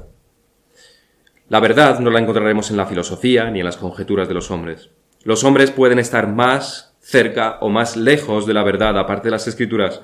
La 1.49 1.61
verdad 1.61 2.01
no 2.01 2.11
la 2.11 2.19
encontraremos 2.19 2.71
en 2.71 2.77
la 2.77 2.87
filosofía 2.87 3.51
ni 3.51 3.61
en 3.61 3.67
las 3.67 3.77
conjeturas 3.77 4.27
de 4.27 4.35
los 4.35 4.51
hombres. 4.51 4.91
Los 5.23 5.45
hombres 5.45 5.71
pueden 5.71 6.01
estar 6.01 6.27
más 6.27 6.97
cerca 7.01 7.59
o 7.61 7.69
más 7.69 7.97
lejos 7.97 8.47
de 8.47 8.55
la 8.55 8.65
verdad 8.65 8.99
aparte 8.99 9.29
de 9.29 9.33
las 9.33 9.47
escrituras, 9.47 10.03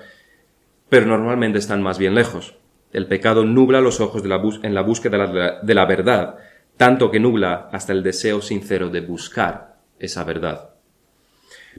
pero 0.91 1.07
normalmente 1.07 1.59
están 1.59 1.83
más 1.83 1.99
bien 1.99 2.15
lejos. 2.15 2.57
El 2.93 3.07
pecado 3.07 3.45
nubla 3.45 3.81
los 3.81 4.01
ojos 4.01 4.23
en 4.25 4.75
la 4.75 4.83
búsqueda 4.83 5.61
de 5.63 5.75
la 5.75 5.87
verdad, 5.87 6.37
tanto 6.77 7.11
que 7.11 7.21
nubla 7.21 7.69
hasta 7.73 7.93
el 7.93 8.03
deseo 8.03 8.43
sincero 8.43 8.91
de 8.91 9.01
buscar 9.01 9.77
esa 9.99 10.25
verdad. 10.25 10.71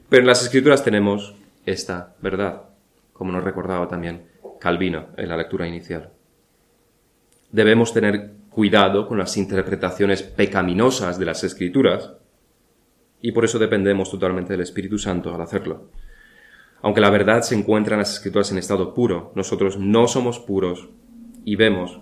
Pero 0.08 0.22
en 0.22 0.26
las 0.26 0.42
escrituras 0.42 0.82
tenemos 0.82 1.34
esta 1.66 2.14
verdad, 2.20 2.62
como 3.12 3.30
nos 3.30 3.44
recordaba 3.44 3.86
también 3.86 4.24
Calvino 4.58 5.08
en 5.16 5.28
la 5.28 5.36
lectura 5.36 5.68
inicial. 5.68 6.10
Debemos 7.50 7.92
tener 7.92 8.30
cuidado 8.48 9.06
con 9.06 9.18
las 9.18 9.36
interpretaciones 9.36 10.22
pecaminosas 10.22 11.18
de 11.18 11.26
las 11.26 11.44
escrituras, 11.44 12.12
y 13.20 13.32
por 13.32 13.44
eso 13.44 13.58
dependemos 13.58 14.10
totalmente 14.10 14.52
del 14.52 14.62
Espíritu 14.62 14.98
Santo 14.98 15.34
al 15.34 15.40
hacerlo. 15.42 15.90
Aunque 16.82 17.00
la 17.00 17.10
verdad 17.10 17.42
se 17.42 17.54
encuentra 17.54 17.94
en 17.94 18.00
las 18.00 18.12
escrituras 18.12 18.50
en 18.50 18.58
estado 18.58 18.92
puro, 18.92 19.32
nosotros 19.36 19.78
no 19.78 20.08
somos 20.08 20.40
puros 20.40 20.90
y 21.44 21.56
vemos 21.56 22.00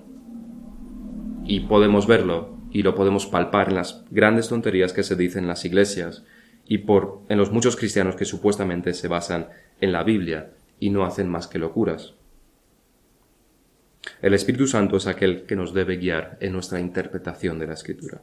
y 1.44 1.60
podemos 1.60 2.06
verlo 2.06 2.56
y 2.70 2.82
lo 2.82 2.94
podemos 2.94 3.26
palpar 3.26 3.68
en 3.68 3.74
las 3.74 4.04
grandes 4.10 4.48
tonterías 4.48 4.92
que 4.92 5.02
se 5.02 5.16
dicen 5.16 5.44
en 5.44 5.48
las 5.48 5.64
iglesias 5.64 6.24
y 6.66 6.78
por 6.78 7.20
en 7.28 7.36
los 7.36 7.50
muchos 7.50 7.76
cristianos 7.76 8.16
que 8.16 8.24
supuestamente 8.24 8.94
se 8.94 9.08
basan 9.08 9.48
en 9.80 9.92
la 9.92 10.02
Biblia 10.02 10.52
y 10.78 10.90
no 10.90 11.04
hacen 11.04 11.28
más 11.28 11.46
que 11.46 11.58
locuras. 11.58 12.14
El 14.22 14.32
Espíritu 14.32 14.66
Santo 14.66 14.96
es 14.96 15.06
aquel 15.06 15.44
que 15.44 15.56
nos 15.56 15.74
debe 15.74 15.96
guiar 15.96 16.38
en 16.40 16.52
nuestra 16.52 16.80
interpretación 16.80 17.58
de 17.58 17.66
la 17.66 17.74
Escritura. 17.74 18.22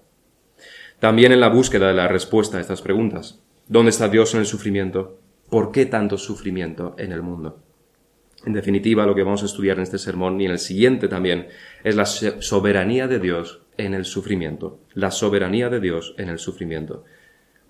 También 0.99 1.31
en 1.31 1.39
la 1.39 1.49
búsqueda 1.49 1.89
de 1.89 1.93
la 1.93 2.07
respuesta 2.07 2.57
a 2.57 2.61
estas 2.61 2.81
preguntas. 2.81 3.43
¿Dónde 3.67 3.91
está 3.91 4.07
Dios 4.07 4.33
en 4.33 4.39
el 4.39 4.47
sufrimiento? 4.47 5.19
¿Por 5.50 5.72
qué 5.72 5.86
tanto 5.86 6.18
sufrimiento 6.18 6.96
en 6.98 7.12
el 7.12 7.22
mundo? 7.22 7.63
En 8.46 8.54
definitiva, 8.54 9.06
lo 9.06 9.16
que 9.16 9.24
vamos 9.24 9.44
a 9.44 9.46
estudiar 9.46 9.77
en 9.77 9.84
este 9.84 9.98
sermón 9.98 10.39
y 10.39 10.46
en 10.46 10.51
el 10.51 10.60
siguiente 10.60 11.08
también 11.08 11.48
es 11.84 11.96
la 11.96 12.06
soberanía 12.06 13.08
de 13.08 13.20
Dios 13.20 13.62
en 13.77 13.94
el 13.94 14.06
sufrimiento. 14.06 14.80
La 14.94 15.12
soberanía 15.12 15.70
de 15.70 15.80
Dios 15.80 16.16
en 16.18 16.30
el 16.30 16.39
sufrimiento. 16.39 17.04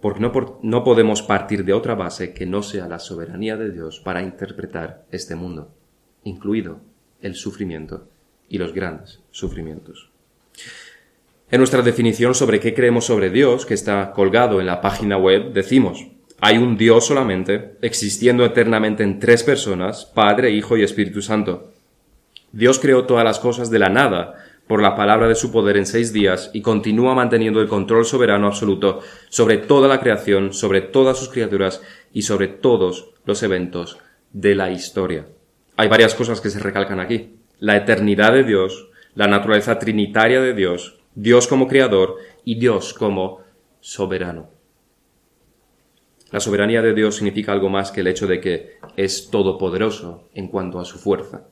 Porque 0.02 0.20
no, 0.20 0.60
no 0.62 0.84
podemos 0.84 1.22
partir 1.22 1.66
de 1.66 1.74
otra 1.74 1.96
base 1.96 2.34
que 2.34 2.46
no 2.46 2.62
sea 2.62 2.88
la 2.88 3.00
soberanía 3.00 3.58
de 3.58 3.72
Dios 3.72 4.00
para 4.00 4.22
interpretar 4.22 5.06
este 5.12 5.36
mundo, 5.36 5.74
incluido 6.24 6.82
el 7.22 7.36
sufrimiento 7.36 8.08
y 8.50 8.58
los 8.58 8.74
grandes 8.74 9.22
sufrimientos. 9.32 10.12
En 11.50 11.60
nuestra 11.60 11.82
definición 11.82 12.36
sobre 12.36 12.60
qué 12.60 12.74
creemos 12.74 13.06
sobre 13.06 13.30
Dios, 13.30 13.66
que 13.66 13.74
está 13.74 14.12
colgado 14.12 14.60
en 14.60 14.68
la 14.68 14.82
página 14.82 15.18
web, 15.18 15.54
decimos, 15.54 16.08
hay 16.40 16.58
un 16.58 16.78
Dios 16.78 17.08
solamente, 17.08 17.78
existiendo 17.82 18.46
eternamente 18.46 19.04
en 19.04 19.20
tres 19.20 19.44
personas, 19.44 20.06
Padre, 20.06 20.52
Hijo 20.52 20.78
y 20.78 20.84
Espíritu 20.84 21.22
Santo. 21.22 21.72
Dios 22.52 22.80
creó 22.80 23.06
todas 23.06 23.24
las 23.24 23.40
cosas 23.40 23.70
de 23.70 23.80
la 23.80 23.90
nada, 23.90 24.36
por 24.68 24.82
la 24.82 24.96
palabra 24.96 25.28
de 25.28 25.36
su 25.36 25.52
poder 25.52 25.78
en 25.78 25.86
seis 25.86 26.12
días, 26.12 26.52
y 26.54 26.62
continúa 26.62 27.16
manteniendo 27.16 27.62
el 27.62 27.68
control 27.68 28.06
soberano 28.06 28.48
absoluto 28.48 29.00
sobre 29.30 29.58
toda 29.58 29.88
la 29.88 30.00
creación, 30.00 30.54
sobre 30.54 30.82
todas 30.82 31.18
sus 31.18 31.30
criaturas 31.30 31.82
y 32.14 32.24
sobre 32.24 32.48
todos 32.48 33.12
los 33.26 33.44
eventos 33.44 33.98
de 34.34 34.56
la 34.56 34.72
historia 34.72 35.26
hay 35.78 35.88
varias 35.88 36.16
cosas 36.16 36.42
que 36.42 36.50
se 36.50 36.60
recalcan 36.60 37.00
aquí. 37.00 37.36
La 37.60 37.78
eternidad 37.78 38.34
de 38.34 38.44
Dios, 38.44 38.90
la 39.14 39.28
naturaleza 39.28 39.80
trinitaria 39.80 40.42
de 40.42 40.54
Dios, 40.54 41.00
Dios 41.14 41.48
como 41.48 41.68
creador 41.68 42.16
y 42.44 42.60
Dios 42.60 42.94
como 42.94 43.42
soberano. 43.80 44.50
La 46.32 46.40
soberanía 46.40 46.82
de 46.82 46.94
Dios 46.94 47.16
significa 47.16 47.54
algo 47.54 47.70
más 47.70 47.92
que 47.92 48.02
el 48.02 48.08
hecho 48.08 48.28
de 48.28 48.42
que 48.42 48.78
es 48.98 49.30
todopoderoso 49.30 50.30
en 50.34 50.48
cuanto 50.48 50.80
a 50.80 50.86
su 50.86 50.98
fuerza. 50.98 51.48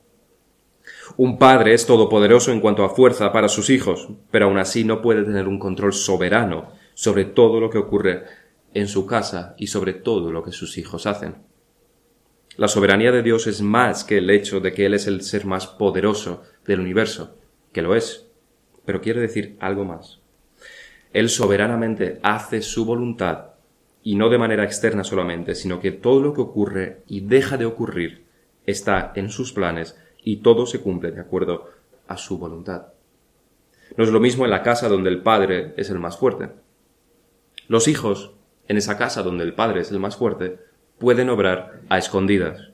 Un 1.16 1.38
padre 1.38 1.72
es 1.74 1.86
todopoderoso 1.86 2.52
en 2.52 2.60
cuanto 2.60 2.84
a 2.84 2.90
fuerza 2.90 3.32
para 3.32 3.48
sus 3.48 3.70
hijos, 3.70 4.08
pero 4.30 4.46
aún 4.46 4.58
así 4.58 4.84
no 4.84 5.00
puede 5.00 5.24
tener 5.24 5.48
un 5.48 5.58
control 5.58 5.92
soberano 5.92 6.72
sobre 6.94 7.24
todo 7.24 7.60
lo 7.60 7.70
que 7.70 7.78
ocurre 7.78 8.24
en 8.74 8.88
su 8.88 9.06
casa 9.06 9.54
y 9.58 9.68
sobre 9.68 9.94
todo 9.94 10.30
lo 10.30 10.42
que 10.42 10.52
sus 10.52 10.76
hijos 10.78 11.06
hacen. 11.06 11.36
La 12.56 12.68
soberanía 12.68 13.12
de 13.12 13.22
Dios 13.22 13.46
es 13.46 13.60
más 13.60 14.04
que 14.04 14.18
el 14.18 14.30
hecho 14.30 14.60
de 14.60 14.72
que 14.72 14.86
Él 14.86 14.94
es 14.94 15.06
el 15.06 15.22
ser 15.22 15.44
más 15.44 15.66
poderoso 15.66 16.42
del 16.66 16.80
universo, 16.80 17.36
que 17.72 17.82
lo 17.82 17.94
es, 17.94 18.26
pero 18.84 19.00
quiere 19.00 19.20
decir 19.20 19.56
algo 19.60 19.84
más. 19.84 20.20
Él 21.12 21.28
soberanamente 21.28 22.18
hace 22.22 22.62
su 22.62 22.84
voluntad, 22.84 23.55
y 24.06 24.14
no 24.14 24.28
de 24.28 24.38
manera 24.38 24.62
externa 24.62 25.02
solamente, 25.02 25.56
sino 25.56 25.80
que 25.80 25.90
todo 25.90 26.22
lo 26.22 26.32
que 26.32 26.40
ocurre 26.40 27.02
y 27.08 27.22
deja 27.22 27.56
de 27.56 27.64
ocurrir 27.66 28.26
está 28.64 29.10
en 29.16 29.30
sus 29.30 29.52
planes 29.52 29.98
y 30.22 30.36
todo 30.42 30.64
se 30.64 30.80
cumple 30.80 31.10
de 31.10 31.20
acuerdo 31.20 31.70
a 32.06 32.16
su 32.16 32.38
voluntad. 32.38 32.92
No 33.96 34.04
es 34.04 34.10
lo 34.10 34.20
mismo 34.20 34.44
en 34.44 34.52
la 34.52 34.62
casa 34.62 34.88
donde 34.88 35.10
el 35.10 35.22
padre 35.22 35.74
es 35.76 35.90
el 35.90 35.98
más 35.98 36.16
fuerte. 36.18 36.50
Los 37.66 37.88
hijos, 37.88 38.30
en 38.68 38.76
esa 38.76 38.96
casa 38.96 39.24
donde 39.24 39.42
el 39.42 39.54
padre 39.54 39.80
es 39.80 39.90
el 39.90 39.98
más 39.98 40.14
fuerte, 40.14 40.60
pueden 40.98 41.28
obrar 41.28 41.80
a 41.88 41.98
escondidas. 41.98 42.70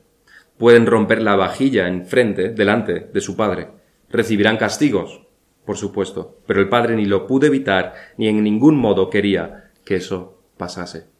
Pueden 0.59 0.85
romper 0.85 1.23
la 1.23 1.35
vajilla 1.35 1.89
en 1.89 2.05
frente, 2.05 2.51
delante 2.51 3.09
de 3.11 3.21
su 3.23 3.37
padre. 3.37 3.71
Recibirán 4.11 4.59
castigos, 4.59 5.23
por 5.65 5.79
supuesto, 5.79 6.43
pero 6.47 6.61
el 6.61 6.69
padre 6.69 6.95
ni 6.95 7.07
lo 7.07 7.27
pudo 7.27 7.47
evitar 7.47 7.95
ni 8.19 8.29
en 8.29 8.45
ningún 8.45 8.77
modo 8.77 9.09
quería 9.09 9.71
que 9.83 9.97
eso 9.97 10.43
pasase. 10.59 11.12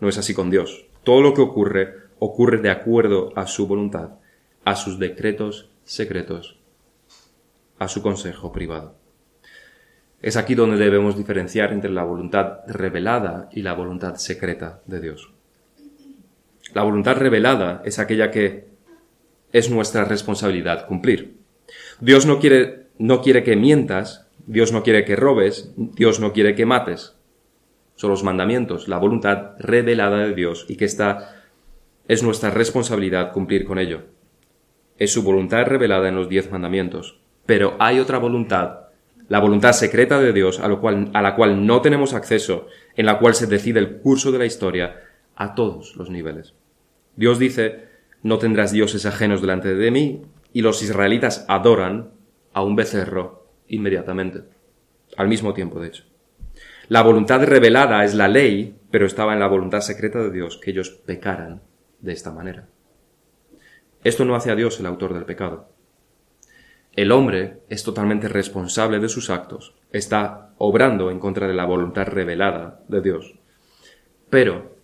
No 0.00 0.08
es 0.08 0.18
así 0.18 0.34
con 0.34 0.50
Dios. 0.50 0.86
Todo 1.04 1.22
lo 1.22 1.34
que 1.34 1.40
ocurre 1.40 1.94
ocurre 2.18 2.58
de 2.58 2.70
acuerdo 2.70 3.32
a 3.36 3.46
su 3.46 3.66
voluntad, 3.66 4.10
a 4.64 4.76
sus 4.76 4.98
decretos 4.98 5.70
secretos, 5.84 6.58
a 7.78 7.88
su 7.88 8.02
consejo 8.02 8.52
privado. 8.52 8.94
Es 10.20 10.36
aquí 10.36 10.54
donde 10.54 10.76
debemos 10.76 11.16
diferenciar 11.16 11.72
entre 11.72 11.90
la 11.90 12.02
voluntad 12.02 12.60
revelada 12.66 13.48
y 13.52 13.62
la 13.62 13.74
voluntad 13.74 14.16
secreta 14.16 14.82
de 14.86 15.00
Dios. 15.00 15.30
La 16.74 16.82
voluntad 16.82 17.16
revelada 17.16 17.82
es 17.84 17.98
aquella 17.98 18.30
que 18.30 18.66
es 19.52 19.70
nuestra 19.70 20.04
responsabilidad 20.04 20.86
cumplir. 20.86 21.38
Dios 22.00 22.26
no 22.26 22.40
quiere, 22.40 22.86
no 22.98 23.22
quiere 23.22 23.44
que 23.44 23.56
mientas, 23.56 24.26
Dios 24.46 24.72
no 24.72 24.82
quiere 24.82 25.04
que 25.04 25.16
robes, 25.16 25.72
Dios 25.76 26.20
no 26.20 26.32
quiere 26.32 26.54
que 26.54 26.66
mates. 26.66 27.14
Son 27.98 28.10
los 28.10 28.22
mandamientos, 28.22 28.86
la 28.86 28.96
voluntad 28.96 29.56
revelada 29.58 30.18
de 30.18 30.32
Dios 30.32 30.66
y 30.68 30.76
que 30.76 30.84
está 30.84 31.34
es 32.06 32.22
nuestra 32.22 32.48
responsabilidad 32.48 33.32
cumplir 33.32 33.64
con 33.64 33.80
ello. 33.80 34.02
Es 34.98 35.12
su 35.12 35.24
voluntad 35.24 35.66
revelada 35.66 36.08
en 36.08 36.14
los 36.14 36.28
diez 36.28 36.48
mandamientos. 36.48 37.18
Pero 37.44 37.74
hay 37.80 37.98
otra 37.98 38.18
voluntad, 38.18 38.82
la 39.28 39.40
voluntad 39.40 39.72
secreta 39.72 40.20
de 40.20 40.32
Dios 40.32 40.60
a, 40.60 40.72
cual, 40.76 41.10
a 41.12 41.22
la 41.22 41.34
cual 41.34 41.66
no 41.66 41.82
tenemos 41.82 42.14
acceso, 42.14 42.68
en 42.94 43.04
la 43.04 43.18
cual 43.18 43.34
se 43.34 43.48
decide 43.48 43.80
el 43.80 43.96
curso 43.96 44.30
de 44.30 44.38
la 44.38 44.46
historia 44.46 45.00
a 45.34 45.56
todos 45.56 45.96
los 45.96 46.08
niveles. 46.08 46.54
Dios 47.16 47.40
dice, 47.40 47.88
no 48.22 48.38
tendrás 48.38 48.70
dioses 48.70 49.06
ajenos 49.06 49.40
delante 49.40 49.74
de 49.74 49.90
mí, 49.90 50.22
y 50.52 50.62
los 50.62 50.84
israelitas 50.84 51.44
adoran 51.48 52.12
a 52.52 52.62
un 52.62 52.76
becerro 52.76 53.48
inmediatamente, 53.66 54.44
al 55.16 55.26
mismo 55.26 55.52
tiempo, 55.52 55.80
de 55.80 55.88
hecho. 55.88 56.04
La 56.88 57.02
voluntad 57.02 57.44
revelada 57.44 58.02
es 58.02 58.14
la 58.14 58.28
ley, 58.28 58.74
pero 58.90 59.04
estaba 59.04 59.34
en 59.34 59.40
la 59.40 59.46
voluntad 59.46 59.82
secreta 59.82 60.20
de 60.20 60.30
Dios 60.30 60.56
que 60.56 60.70
ellos 60.70 60.88
pecaran 60.88 61.60
de 62.00 62.12
esta 62.12 62.32
manera. 62.32 62.66
Esto 64.04 64.24
no 64.24 64.34
hace 64.34 64.50
a 64.50 64.54
Dios 64.54 64.80
el 64.80 64.86
autor 64.86 65.12
del 65.12 65.26
pecado. 65.26 65.68
El 66.94 67.12
hombre 67.12 67.60
es 67.68 67.84
totalmente 67.84 68.26
responsable 68.26 69.00
de 69.00 69.10
sus 69.10 69.28
actos, 69.28 69.74
está 69.92 70.54
obrando 70.56 71.10
en 71.10 71.20
contra 71.20 71.46
de 71.46 71.52
la 71.52 71.66
voluntad 71.66 72.06
revelada 72.06 72.80
de 72.88 73.02
Dios. 73.02 73.34
Pero 74.30 74.74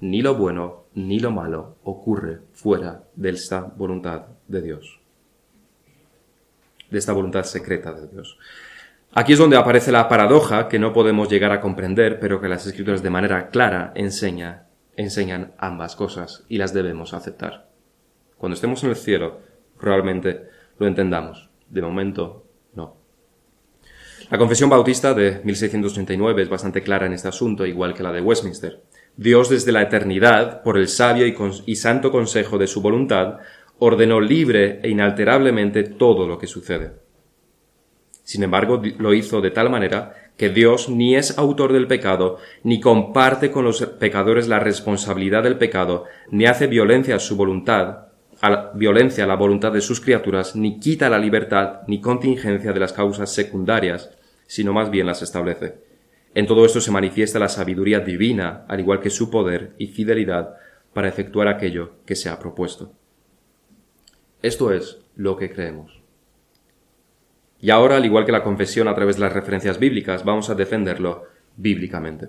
ni 0.00 0.20
lo 0.20 0.34
bueno 0.34 0.86
ni 0.94 1.20
lo 1.20 1.30
malo 1.30 1.76
ocurre 1.84 2.40
fuera 2.54 3.04
de 3.14 3.30
esta 3.30 3.60
voluntad 3.60 4.26
de 4.48 4.62
Dios, 4.62 4.98
de 6.90 6.98
esta 6.98 7.12
voluntad 7.12 7.44
secreta 7.44 7.92
de 7.92 8.08
Dios. 8.08 8.36
Aquí 9.14 9.34
es 9.34 9.38
donde 9.38 9.58
aparece 9.58 9.92
la 9.92 10.08
paradoja 10.08 10.68
que 10.68 10.78
no 10.78 10.94
podemos 10.94 11.28
llegar 11.28 11.52
a 11.52 11.60
comprender, 11.60 12.18
pero 12.18 12.40
que 12.40 12.48
las 12.48 12.66
escrituras 12.66 13.02
de 13.02 13.10
manera 13.10 13.50
clara 13.50 13.92
enseña, 13.94 14.68
enseñan 14.96 15.52
ambas 15.58 15.96
cosas 15.96 16.44
y 16.48 16.56
las 16.56 16.72
debemos 16.72 17.12
aceptar. 17.12 17.68
Cuando 18.38 18.54
estemos 18.54 18.82
en 18.84 18.90
el 18.90 18.96
cielo, 18.96 19.40
probablemente 19.78 20.48
lo 20.78 20.86
entendamos. 20.86 21.50
De 21.68 21.82
momento, 21.82 22.46
no. 22.74 22.96
La 24.30 24.38
Confesión 24.38 24.70
Bautista 24.70 25.12
de 25.12 25.42
1639 25.44 26.42
es 26.44 26.48
bastante 26.48 26.82
clara 26.82 27.04
en 27.04 27.12
este 27.12 27.28
asunto, 27.28 27.66
igual 27.66 27.92
que 27.92 28.02
la 28.02 28.12
de 28.12 28.22
Westminster. 28.22 28.82
Dios 29.14 29.50
desde 29.50 29.72
la 29.72 29.82
eternidad, 29.82 30.62
por 30.62 30.78
el 30.78 30.88
sabio 30.88 31.26
y, 31.66 31.76
santo 31.76 32.10
consejo 32.10 32.56
de 32.56 32.66
su 32.66 32.80
voluntad, 32.80 33.40
ordenó 33.78 34.22
libre 34.22 34.80
e 34.82 34.88
inalterablemente 34.88 35.82
todo 35.82 36.26
lo 36.26 36.38
que 36.38 36.46
sucede. 36.46 37.01
Sin 38.22 38.42
embargo, 38.42 38.80
lo 38.98 39.14
hizo 39.14 39.40
de 39.40 39.50
tal 39.50 39.70
manera 39.70 40.14
que 40.36 40.48
Dios 40.48 40.88
ni 40.88 41.16
es 41.16 41.38
autor 41.38 41.72
del 41.72 41.86
pecado, 41.86 42.38
ni 42.62 42.80
comparte 42.80 43.50
con 43.50 43.64
los 43.64 43.84
pecadores 43.84 44.48
la 44.48 44.60
responsabilidad 44.60 45.42
del 45.42 45.58
pecado, 45.58 46.04
ni 46.30 46.46
hace 46.46 46.66
violencia 46.66 47.16
a 47.16 47.20
su 47.20 47.36
voluntad, 47.36 48.06
violencia 48.74 49.24
a 49.24 49.26
la 49.26 49.36
voluntad 49.36 49.72
de 49.72 49.80
sus 49.80 50.00
criaturas, 50.00 50.56
ni 50.56 50.80
quita 50.80 51.08
la 51.10 51.18
libertad 51.18 51.80
ni 51.86 52.00
contingencia 52.00 52.72
de 52.72 52.80
las 52.80 52.92
causas 52.92 53.32
secundarias, 53.32 54.10
sino 54.46 54.72
más 54.72 54.90
bien 54.90 55.06
las 55.06 55.22
establece. 55.22 55.76
En 56.34 56.46
todo 56.46 56.64
esto 56.64 56.80
se 56.80 56.90
manifiesta 56.90 57.38
la 57.38 57.48
sabiduría 57.48 58.00
divina, 58.00 58.64
al 58.68 58.80
igual 58.80 59.00
que 59.00 59.10
su 59.10 59.30
poder 59.30 59.74
y 59.78 59.88
fidelidad 59.88 60.56
para 60.92 61.08
efectuar 61.08 61.48
aquello 61.48 61.92
que 62.06 62.16
se 62.16 62.28
ha 62.28 62.38
propuesto. 62.38 62.92
Esto 64.42 64.72
es 64.72 64.98
lo 65.14 65.36
que 65.36 65.52
creemos. 65.52 66.01
Y 67.62 67.70
ahora, 67.70 67.96
al 67.96 68.04
igual 68.04 68.26
que 68.26 68.32
la 68.32 68.42
confesión 68.42 68.88
a 68.88 68.94
través 68.94 69.16
de 69.16 69.22
las 69.22 69.32
referencias 69.32 69.78
bíblicas, 69.78 70.24
vamos 70.24 70.50
a 70.50 70.56
defenderlo 70.56 71.22
bíblicamente. 71.56 72.28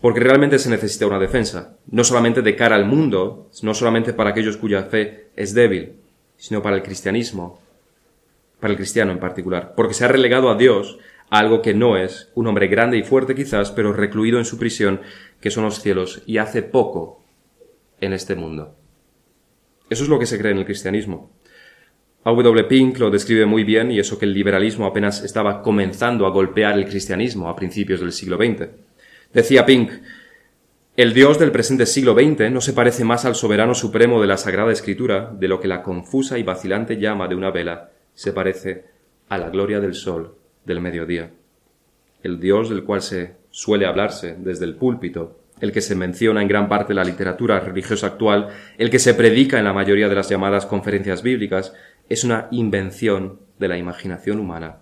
Porque 0.00 0.18
realmente 0.18 0.58
se 0.58 0.68
necesita 0.68 1.06
una 1.06 1.20
defensa, 1.20 1.76
no 1.86 2.02
solamente 2.02 2.42
de 2.42 2.56
cara 2.56 2.74
al 2.74 2.84
mundo, 2.84 3.48
no 3.62 3.74
solamente 3.74 4.12
para 4.12 4.30
aquellos 4.30 4.56
cuya 4.56 4.82
fe 4.82 5.28
es 5.36 5.54
débil, 5.54 6.00
sino 6.36 6.62
para 6.62 6.74
el 6.74 6.82
cristianismo, 6.82 7.60
para 8.58 8.72
el 8.72 8.76
cristiano 8.76 9.12
en 9.12 9.20
particular, 9.20 9.74
porque 9.76 9.94
se 9.94 10.04
ha 10.04 10.08
relegado 10.08 10.50
a 10.50 10.56
Dios 10.56 10.98
algo 11.30 11.62
que 11.62 11.74
no 11.74 11.96
es, 11.96 12.30
un 12.34 12.48
hombre 12.48 12.66
grande 12.66 12.98
y 12.98 13.04
fuerte 13.04 13.34
quizás, 13.34 13.70
pero 13.70 13.92
recluido 13.92 14.38
en 14.38 14.44
su 14.44 14.58
prisión, 14.58 15.00
que 15.40 15.50
son 15.50 15.64
los 15.64 15.80
cielos, 15.80 16.22
y 16.26 16.38
hace 16.38 16.62
poco 16.62 17.22
en 18.00 18.12
este 18.12 18.34
mundo. 18.34 18.74
Eso 19.88 20.02
es 20.02 20.08
lo 20.08 20.18
que 20.18 20.26
se 20.26 20.38
cree 20.38 20.52
en 20.52 20.58
el 20.58 20.64
cristianismo. 20.64 21.30
A. 22.24 22.30
W. 22.30 22.64
Pink 22.64 22.98
lo 22.98 23.10
describe 23.10 23.46
muy 23.46 23.64
bien 23.64 23.90
y 23.90 23.98
eso 23.98 24.18
que 24.18 24.26
el 24.26 24.32
liberalismo 24.32 24.86
apenas 24.86 25.24
estaba 25.24 25.60
comenzando 25.60 26.24
a 26.24 26.30
golpear 26.30 26.78
el 26.78 26.84
cristianismo 26.84 27.48
a 27.48 27.56
principios 27.56 28.00
del 28.00 28.12
siglo 28.12 28.36
XX. 28.36 28.68
Decía 29.32 29.66
Pink, 29.66 29.90
el 30.94 31.14
Dios 31.14 31.38
del 31.38 31.50
presente 31.50 31.86
siglo 31.86 32.14
XX 32.14 32.50
no 32.50 32.60
se 32.60 32.74
parece 32.74 33.02
más 33.02 33.24
al 33.24 33.34
soberano 33.34 33.74
supremo 33.74 34.20
de 34.20 34.26
la 34.26 34.36
Sagrada 34.36 34.70
Escritura 34.70 35.32
de 35.32 35.48
lo 35.48 35.58
que 35.58 35.66
la 35.66 35.82
confusa 35.82 36.38
y 36.38 36.42
vacilante 36.42 36.98
llama 36.98 37.28
de 37.28 37.34
una 37.34 37.50
vela 37.50 37.90
se 38.14 38.32
parece 38.32 38.84
a 39.28 39.38
la 39.38 39.48
gloria 39.48 39.80
del 39.80 39.94
sol 39.94 40.36
del 40.64 40.80
mediodía. 40.80 41.30
El 42.22 42.38
Dios 42.38 42.68
del 42.68 42.84
cual 42.84 43.02
se 43.02 43.36
suele 43.50 43.86
hablarse 43.86 44.36
desde 44.38 44.66
el 44.66 44.76
púlpito, 44.76 45.40
el 45.60 45.72
que 45.72 45.80
se 45.80 45.94
menciona 45.94 46.42
en 46.42 46.48
gran 46.48 46.68
parte 46.68 46.92
la 46.92 47.04
literatura 47.04 47.58
religiosa 47.60 48.08
actual, 48.08 48.48
el 48.78 48.90
que 48.90 48.98
se 48.98 49.14
predica 49.14 49.58
en 49.58 49.64
la 49.64 49.72
mayoría 49.72 50.08
de 50.08 50.14
las 50.14 50.28
llamadas 50.28 50.66
conferencias 50.66 51.22
bíblicas, 51.22 51.72
es 52.12 52.24
una 52.24 52.48
invención 52.50 53.40
de 53.58 53.68
la 53.68 53.78
imaginación 53.78 54.38
humana, 54.38 54.78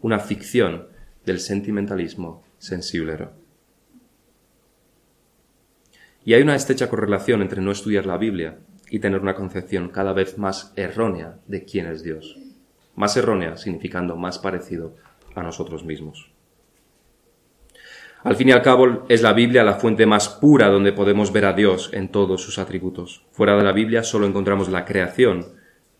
una 0.00 0.18
ficción 0.18 0.88
del 1.24 1.40
sentimentalismo 1.40 2.42
sensiblero. 2.58 3.32
Y 6.24 6.34
hay 6.34 6.42
una 6.42 6.56
estrecha 6.56 6.88
correlación 6.88 7.42
entre 7.42 7.62
no 7.62 7.70
estudiar 7.70 8.06
la 8.06 8.18
Biblia 8.18 8.58
y 8.90 8.98
tener 8.98 9.20
una 9.20 9.34
concepción 9.34 9.88
cada 9.88 10.12
vez 10.12 10.38
más 10.38 10.72
errónea 10.76 11.38
de 11.46 11.64
quién 11.64 11.86
es 11.86 12.02
Dios 12.02 12.36
más 12.98 13.16
errónea 13.16 13.56
significando 13.56 14.16
más 14.16 14.40
parecido 14.40 14.96
a 15.36 15.42
nosotros 15.42 15.84
mismos. 15.84 16.32
Al 18.24 18.34
fin 18.34 18.48
y 18.48 18.52
al 18.52 18.62
cabo, 18.62 19.06
es 19.08 19.22
la 19.22 19.32
Biblia 19.32 19.62
la 19.62 19.74
fuente 19.74 20.04
más 20.04 20.28
pura 20.28 20.68
donde 20.68 20.92
podemos 20.92 21.32
ver 21.32 21.44
a 21.44 21.52
Dios 21.52 21.90
en 21.92 22.08
todos 22.08 22.42
sus 22.42 22.58
atributos. 22.58 23.24
Fuera 23.30 23.56
de 23.56 23.62
la 23.62 23.70
Biblia 23.70 24.02
solo 24.02 24.26
encontramos 24.26 24.68
la 24.68 24.84
creación, 24.84 25.46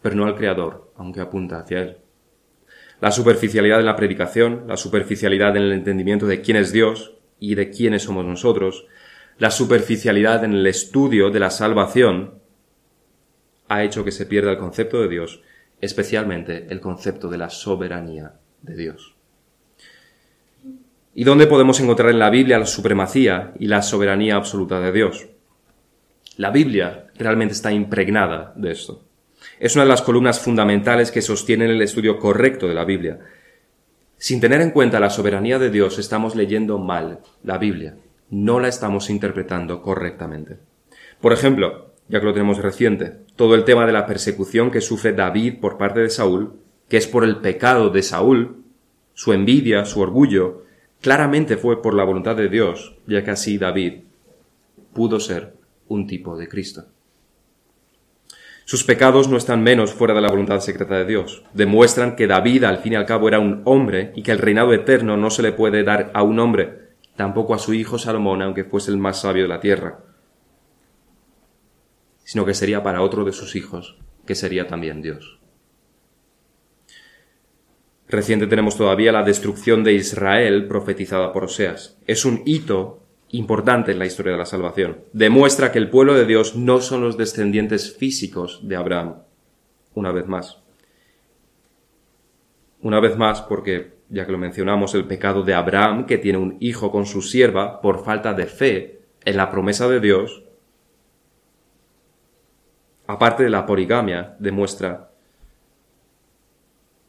pero 0.03 0.15
no 0.15 0.27
al 0.27 0.37
Creador, 0.37 0.93
aunque 0.97 1.21
apunta 1.21 1.59
hacia 1.59 1.81
Él. 1.81 1.97
La 3.01 3.11
superficialidad 3.11 3.81
en 3.81 3.87
la 3.87 3.97
predicación, 3.97 4.65
la 4.67 4.77
superficialidad 4.77 5.57
en 5.57 5.63
el 5.63 5.73
entendimiento 5.73 6.27
de 6.27 6.41
quién 6.41 6.57
es 6.57 6.73
Dios 6.73 7.15
y 7.39 7.55
de 7.55 7.71
quiénes 7.71 8.03
somos 8.03 8.25
nosotros, 8.25 8.87
la 9.39 9.51
superficialidad 9.51 10.45
en 10.45 10.53
el 10.53 10.67
estudio 10.67 11.31
de 11.31 11.41
la 11.41 11.51
salvación, 11.51 12.41
ha 13.69 13.85
hecho 13.85 14.05
que 14.05 14.11
se 14.11 14.27
pierda 14.27 14.51
el 14.51 14.59
concepto 14.59 15.01
de 15.01 15.09
Dios 15.09 15.43
especialmente 15.81 16.67
el 16.71 16.81
concepto 16.81 17.29
de 17.29 17.39
la 17.39 17.51
soberanía 17.51 18.33
de 18.63 18.77
Dios. 18.77 19.15
¿Y 21.15 21.25
dónde 21.25 21.47
podemos 21.47 21.81
encontrar 21.81 22.11
en 22.11 22.19
la 22.19 22.31
Biblia 22.31 22.59
la 22.59 22.67
supremacía 22.67 23.53
y 23.59 23.67
la 23.67 23.83
soberanía 23.83 24.37
absoluta 24.37 24.81
de 24.81 24.93
Dios? 24.93 25.29
La 26.37 26.51
Biblia 26.51 27.09
realmente 27.17 27.55
está 27.55 27.73
impregnada 27.73 28.53
de 28.57 28.71
esto. 28.71 29.05
Es 29.61 29.75
una 29.75 29.85
de 29.85 29.91
las 29.91 30.03
columnas 30.03 30.39
fundamentales 30.39 31.11
que 31.11 31.23
sostienen 31.23 31.71
el 31.71 31.83
estudio 31.83 32.19
correcto 32.19 32.69
de 32.69 32.75
la 32.75 32.85
Biblia. 32.85 33.19
Sin 34.17 34.41
tener 34.41 34.61
en 34.61 34.71
cuenta 34.71 35.01
la 35.01 35.11
soberanía 35.11 35.59
de 35.59 35.71
Dios, 35.71 35.99
estamos 35.99 36.37
leyendo 36.37 36.79
mal 36.79 37.21
la 37.43 37.59
Biblia. 37.59 37.97
No 38.31 38.61
la 38.61 38.69
estamos 38.69 39.11
interpretando 39.11 39.83
correctamente. 39.83 40.59
Por 41.21 41.33
ejemplo, 41.33 41.93
ya 42.09 42.21
que 42.21 42.27
lo 42.27 42.33
tenemos 42.33 42.59
reciente, 42.59 43.17
todo 43.35 43.57
el 43.57 43.65
tema 43.65 43.85
de 43.85 43.93
la 43.93 44.07
persecución 44.07 44.71
que 44.71 44.81
sufre 44.81 45.13
David 45.13 45.61
por 45.61 45.77
parte 45.77 46.01
de 46.01 46.11
Saúl, 46.11 46.55
que 46.89 46.97
es 46.97 47.09
por 47.09 47.25
el 47.25 47.39
pecado 47.39 47.91
de 47.91 48.03
Saúl, 48.03 48.63
su 49.15 49.33
envidia, 49.33 49.85
su 49.85 50.01
orgullo, 50.01 50.65
claramente 51.01 51.57
fue 51.57 51.83
por 51.83 51.95
la 51.95 52.05
voluntad 52.05 52.37
de 52.37 52.49
Dios, 52.49 52.97
ya 53.09 53.25
que 53.25 53.33
así 53.33 53.59
David 53.59 54.03
pudo 54.93 55.19
ser 55.19 55.55
un 55.89 56.07
tipo 56.07 56.37
de 56.37 56.49
Cristo. 56.49 56.87
Sus 58.69 58.85
pecados 58.85 59.31
no 59.31 59.39
están 59.39 59.63
menos 59.63 59.95
fuera 59.95 60.13
de 60.13 60.21
la 60.21 60.29
voluntad 60.29 60.61
secreta 60.61 60.99
de 60.99 61.07
Dios. 61.07 61.43
Demuestran 61.55 62.17
que 62.17 62.27
David 62.27 62.65
al 62.65 62.77
fin 62.77 62.93
y 62.93 62.97
al 62.97 63.07
cabo 63.07 63.27
era 63.27 63.41
un 63.41 63.63
hombre 63.65 64.13
y 64.15 64.23
que 64.23 64.31
el 64.31 64.39
reinado 64.39 64.75
eterno 64.75 65.17
no 65.17 65.31
se 65.31 65.41
le 65.41 65.53
puede 65.53 65.85
dar 65.85 66.11
a 66.13 66.23
un 66.23 66.39
hombre, 66.39 66.91
tampoco 67.17 67.55
a 67.55 67.59
su 67.59 67.73
hijo 67.73 67.99
Salomón, 67.99 68.43
aunque 68.43 68.65
fuese 68.65 68.91
el 68.91 68.99
más 68.99 69.23
sabio 69.23 69.45
de 69.45 69.49
la 69.49 69.61
tierra. 69.61 70.01
sino 72.25 72.45
que 72.45 72.53
sería 72.53 72.83
para 72.83 73.01
otro 73.01 73.25
de 73.25 73.33
sus 73.33 73.57
hijos, 73.57 73.97
que 74.27 74.35
sería 74.35 74.67
también 74.67 75.01
Dios. 75.01 75.39
Reciente 78.07 78.47
tenemos 78.49 78.77
todavía 78.77 79.13
la 79.13 79.23
destrucción 79.23 79.83
de 79.83 79.95
Israel 79.95 80.69
profetizada 80.69 81.33
por 81.33 81.45
Oseas. 81.45 81.97
Es 82.07 82.27
un 82.27 82.43
hito 82.45 83.08
importante 83.31 83.93
en 83.93 83.99
la 83.99 84.07
historia 84.07 84.33
de 84.33 84.39
la 84.39 84.47
salvación. 84.47 84.99
Demuestra 85.13 85.71
que 85.71 85.79
el 85.79 85.91
pueblo 85.91 86.15
de 86.15 86.27
Dios 86.27 86.57
no 86.57 86.81
son 86.81 87.03
los 87.03 87.17
descendientes 87.17 87.97
físicos 87.97 88.61
de 88.67 88.77
Abraham. 88.77 89.17
Una 89.95 90.13
vez 90.13 90.27
más. 90.27 90.59
Una 92.81 93.01
vez 93.01 93.17
más 93.17 93.43
porque, 93.43 93.99
ya 94.09 94.25
que 94.25 94.33
lo 94.33 94.39
mencionamos, 94.39 94.95
el 94.95 95.07
pecado 95.07 95.43
de 95.43 95.55
Abraham, 95.55 96.07
que 96.07 96.19
tiene 96.19 96.39
un 96.39 96.57
hijo 96.61 96.91
con 96.91 97.07
su 97.07 97.23
sierva 97.23 97.81
por 97.81 98.05
falta 98.05 98.35
de 98.35 98.47
fe 98.47 99.01
en 99.25 99.37
la 99.37 99.51
promesa 99.51 99.89
de 99.89 100.01
Dios, 100.01 100.45
aparte 103.07 103.43
de 103.43 103.51
la 103.51 103.67
poligamia, 103.67 104.37
demuestra 104.39 105.11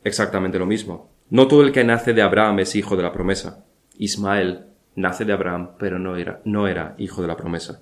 exactamente 0.03 0.59
lo 0.59 0.65
mismo. 0.65 1.09
No 1.29 1.47
todo 1.47 1.61
el 1.61 1.71
que 1.71 1.83
nace 1.83 2.13
de 2.13 2.23
Abraham 2.23 2.59
es 2.59 2.75
hijo 2.75 2.95
de 2.97 3.03
la 3.03 3.13
promesa. 3.13 3.63
Ismael 3.97 4.68
nace 4.95 5.25
de 5.25 5.33
Abraham, 5.33 5.71
pero 5.77 5.99
no 5.99 6.15
era, 6.15 6.41
no 6.45 6.67
era 6.67 6.95
hijo 6.97 7.21
de 7.21 7.27
la 7.27 7.37
promesa. 7.37 7.81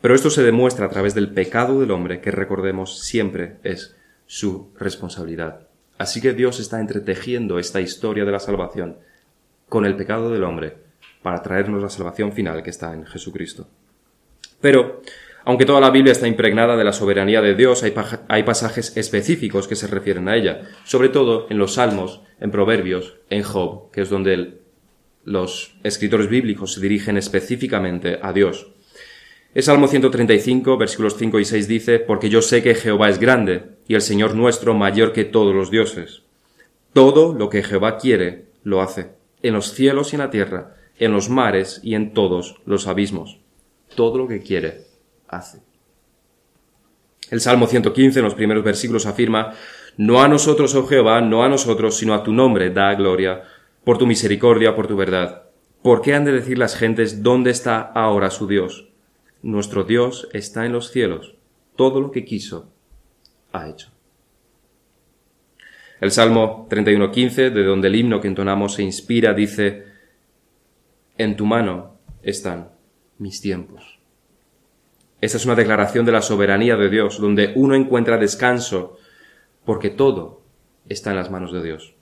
Pero 0.00 0.14
esto 0.14 0.30
se 0.30 0.42
demuestra 0.42 0.86
a 0.86 0.90
través 0.90 1.14
del 1.14 1.32
pecado 1.32 1.80
del 1.80 1.90
hombre, 1.90 2.20
que 2.20 2.30
recordemos 2.30 3.00
siempre 3.00 3.56
es 3.62 3.96
su 4.26 4.70
responsabilidad. 4.78 5.66
Así 5.98 6.20
que 6.20 6.32
Dios 6.32 6.60
está 6.60 6.80
entretejiendo 6.80 7.58
esta 7.58 7.80
historia 7.80 8.24
de 8.24 8.32
la 8.32 8.40
salvación 8.40 8.96
con 9.68 9.84
el 9.84 9.96
pecado 9.96 10.30
del 10.30 10.44
hombre 10.44 10.78
para 11.22 11.42
traernos 11.42 11.82
la 11.82 11.90
salvación 11.90 12.32
final 12.32 12.62
que 12.62 12.70
está 12.70 12.94
en 12.94 13.04
Jesucristo. 13.04 13.68
Pero, 14.60 15.02
aunque 15.44 15.66
toda 15.66 15.80
la 15.80 15.90
Biblia 15.90 16.12
está 16.12 16.26
impregnada 16.26 16.76
de 16.76 16.84
la 16.84 16.92
soberanía 16.92 17.42
de 17.42 17.54
Dios, 17.54 17.82
hay, 17.82 17.94
hay, 18.28 18.42
pasajes 18.42 18.96
específicos 18.96 19.68
que 19.68 19.76
se 19.76 19.86
refieren 19.86 20.28
a 20.28 20.36
ella, 20.36 20.62
sobre 20.84 21.10
todo 21.10 21.46
en 21.50 21.58
los 21.58 21.74
Salmos, 21.74 22.22
en 22.40 22.50
Proverbios, 22.50 23.16
en 23.28 23.42
Job, 23.42 23.90
que 23.90 24.00
es 24.00 24.08
donde 24.08 24.59
los 25.24 25.74
escritores 25.82 26.28
bíblicos 26.28 26.74
se 26.74 26.80
dirigen 26.80 27.16
específicamente 27.16 28.18
a 28.22 28.32
Dios. 28.32 28.72
El 29.52 29.62
Salmo 29.64 29.88
135, 29.88 30.76
versículos 30.76 31.16
5 31.16 31.40
y 31.40 31.44
6 31.44 31.68
dice, 31.68 31.98
Porque 31.98 32.30
yo 32.30 32.40
sé 32.40 32.62
que 32.62 32.74
Jehová 32.74 33.08
es 33.08 33.18
grande, 33.18 33.64
y 33.88 33.94
el 33.94 34.02
Señor 34.02 34.36
nuestro 34.36 34.74
mayor 34.74 35.12
que 35.12 35.24
todos 35.24 35.54
los 35.54 35.70
dioses. 35.70 36.22
Todo 36.92 37.34
lo 37.34 37.50
que 37.50 37.62
Jehová 37.62 37.98
quiere, 37.98 38.46
lo 38.62 38.80
hace, 38.80 39.10
en 39.42 39.54
los 39.54 39.72
cielos 39.72 40.12
y 40.12 40.16
en 40.16 40.20
la 40.20 40.30
tierra, 40.30 40.76
en 40.98 41.12
los 41.12 41.30
mares 41.30 41.80
y 41.82 41.94
en 41.94 42.14
todos 42.14 42.60
los 42.64 42.86
abismos. 42.86 43.40
Todo 43.96 44.18
lo 44.18 44.28
que 44.28 44.40
quiere, 44.40 44.82
hace. 45.26 45.62
El 47.30 47.40
Salmo 47.40 47.66
115, 47.66 48.20
en 48.20 48.24
los 48.24 48.34
primeros 48.34 48.62
versículos, 48.62 49.06
afirma, 49.06 49.54
No 49.96 50.22
a 50.22 50.28
nosotros, 50.28 50.74
oh 50.76 50.86
Jehová, 50.86 51.20
no 51.20 51.42
a 51.42 51.48
nosotros, 51.48 51.96
sino 51.96 52.14
a 52.14 52.22
tu 52.22 52.32
nombre 52.32 52.70
da 52.70 52.94
gloria, 52.94 53.42
por 53.84 53.98
tu 53.98 54.06
misericordia, 54.06 54.74
por 54.74 54.86
tu 54.86 54.96
verdad. 54.96 55.44
¿Por 55.82 56.02
qué 56.02 56.14
han 56.14 56.24
de 56.24 56.32
decir 56.32 56.58
las 56.58 56.76
gentes 56.76 57.22
dónde 57.22 57.50
está 57.50 57.80
ahora 57.80 58.30
su 58.30 58.46
Dios? 58.46 58.88
Nuestro 59.42 59.84
Dios 59.84 60.28
está 60.32 60.66
en 60.66 60.72
los 60.72 60.90
cielos. 60.90 61.36
Todo 61.76 62.00
lo 62.00 62.10
que 62.10 62.24
quiso, 62.24 62.70
ha 63.52 63.68
hecho. 63.68 63.88
El 66.00 66.10
Salmo 66.10 66.66
31.15, 66.70 67.50
de 67.50 67.64
donde 67.64 67.88
el 67.88 67.96
himno 67.96 68.20
que 68.20 68.28
entonamos 68.28 68.74
se 68.74 68.82
inspira, 68.82 69.34
dice, 69.34 69.84
En 71.16 71.36
tu 71.36 71.46
mano 71.46 71.96
están 72.22 72.70
mis 73.18 73.40
tiempos. 73.40 73.98
Esta 75.20 75.36
es 75.36 75.44
una 75.44 75.54
declaración 75.54 76.06
de 76.06 76.12
la 76.12 76.22
soberanía 76.22 76.76
de 76.76 76.88
Dios, 76.88 77.20
donde 77.20 77.52
uno 77.54 77.74
encuentra 77.74 78.16
descanso, 78.16 78.98
porque 79.66 79.90
todo 79.90 80.40
está 80.88 81.10
en 81.10 81.16
las 81.16 81.30
manos 81.30 81.52
de 81.52 81.62
Dios. 81.62 81.94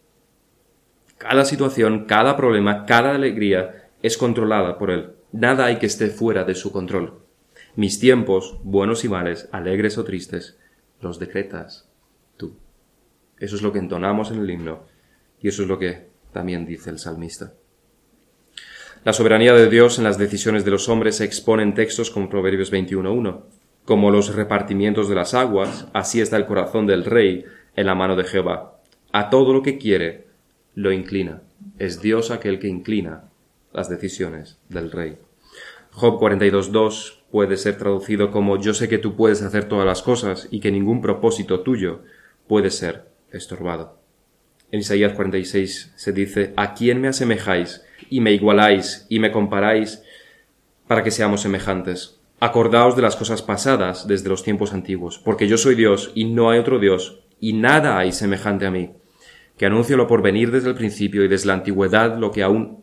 Cada 1.19 1.45
situación, 1.45 2.05
cada 2.07 2.37
problema, 2.37 2.87
cada 2.87 3.15
alegría 3.15 3.91
es 4.03 4.17
controlada 4.17 4.79
por 4.79 4.91
Él. 4.91 5.11
Nada 5.33 5.67
hay 5.67 5.77
que 5.77 5.87
esté 5.87 6.09
fuera 6.09 6.45
de 6.45 6.55
su 6.55 6.71
control. 6.73 7.19
Mis 7.75 7.99
tiempos, 7.99 8.59
buenos 8.63 9.05
y 9.05 9.09
males, 9.09 9.49
alegres 9.53 9.99
o 9.99 10.05
tristes, 10.05 10.59
los 11.01 11.19
decretas 11.19 11.89
tú. 12.37 12.57
Eso 13.39 13.57
es 13.57 13.63
lo 13.63 13.73
que 13.73 13.81
entonamos 13.81 14.31
en 14.31 14.41
el 14.41 14.51
himno 14.51 14.85
y 15.41 15.49
eso 15.49 15.63
es 15.63 15.69
lo 15.69 15.79
que 15.79 16.09
también 16.33 16.67
dice 16.67 16.91
el 16.91 16.99
salmista. 16.99 17.53
La 19.05 19.13
soberanía 19.13 19.55
de 19.55 19.69
Dios 19.69 19.99
en 19.99 20.05
las 20.05 20.19
decisiones 20.19 20.65
de 20.65 20.71
los 20.71 20.89
hombres 20.89 21.17
se 21.17 21.25
expone 21.25 21.63
en 21.63 21.75
textos 21.75 22.11
como 22.11 22.29
Proverbios 22.29 22.73
21.1. 22.73 23.43
Como 23.85 24.11
los 24.11 24.35
repartimientos 24.35 25.09
de 25.09 25.15
las 25.15 25.35
aguas, 25.35 25.89
así 25.95 26.21
está 26.21 26.37
el 26.37 26.47
corazón 26.47 26.87
del 26.87 27.05
rey 27.05 27.45
en 27.75 27.87
la 27.87 27.95
mano 27.95 28.17
de 28.17 28.25
Jehová. 28.25 28.81
A 29.13 29.31
todo 29.31 29.53
lo 29.53 29.63
que 29.63 29.79
quiere, 29.79 30.28
lo 30.79 30.93
inclina. 30.93 31.43
Es 31.81 32.01
Dios 32.01 32.31
aquel 32.31 32.61
que 32.61 32.69
inclina 32.69 33.25
las 33.73 33.91
decisiones 33.91 34.59
del 34.69 34.93
rey. 34.93 35.19
Job 35.91 36.21
42.2 36.21 37.15
puede 37.33 37.57
ser 37.57 37.77
traducido 37.79 38.31
como 38.31 38.61
yo 38.61 38.73
sé 38.75 38.89
que 38.89 38.99
tú 38.99 39.17
puedes 39.17 39.43
hacer 39.43 39.65
todas 39.65 39.85
las 39.85 40.03
cosas 40.03 40.47
y 40.53 40.61
que 40.61 40.71
ningún 40.71 41.03
propósito 41.03 41.63
tuyo 41.63 42.03
puede 42.47 42.71
ser 42.71 43.07
estorbado. 43.33 43.99
En 44.71 44.79
Isaías 44.79 45.15
46 45.15 45.95
se 45.97 46.13
dice, 46.13 46.53
¿a 46.57 46.75
quién 46.75 47.01
me 47.01 47.09
asemejáis 47.09 47.83
y 48.09 48.21
me 48.21 48.31
igualáis 48.31 49.05
y 49.09 49.19
me 49.19 49.33
comparáis 49.33 50.05
para 50.87 51.03
que 51.03 51.11
seamos 51.11 51.41
semejantes? 51.41 52.21
Acordaos 52.39 52.95
de 52.95 53.03
las 53.03 53.17
cosas 53.17 53.43
pasadas 53.43 54.07
desde 54.07 54.29
los 54.29 54.45
tiempos 54.45 54.73
antiguos, 54.73 55.19
porque 55.19 55.49
yo 55.49 55.59
soy 55.59 55.75
Dios 55.75 56.13
y 56.15 56.27
no 56.27 56.51
hay 56.51 56.61
otro 56.61 56.79
Dios, 56.79 57.19
y 57.41 57.55
nada 57.55 57.99
hay 57.99 58.13
semejante 58.13 58.65
a 58.65 58.71
mí, 58.71 58.93
que 59.59 59.67
anuncio 59.67 59.97
lo 59.97 60.07
por 60.07 60.23
venir 60.23 60.51
desde 60.53 60.69
el 60.69 60.77
principio 60.77 61.25
y 61.25 61.29
desde 61.29 61.49
la 61.49 61.55
antigüedad 61.55 62.17
lo 62.17 62.31
que 62.31 62.45
aún 62.45 62.79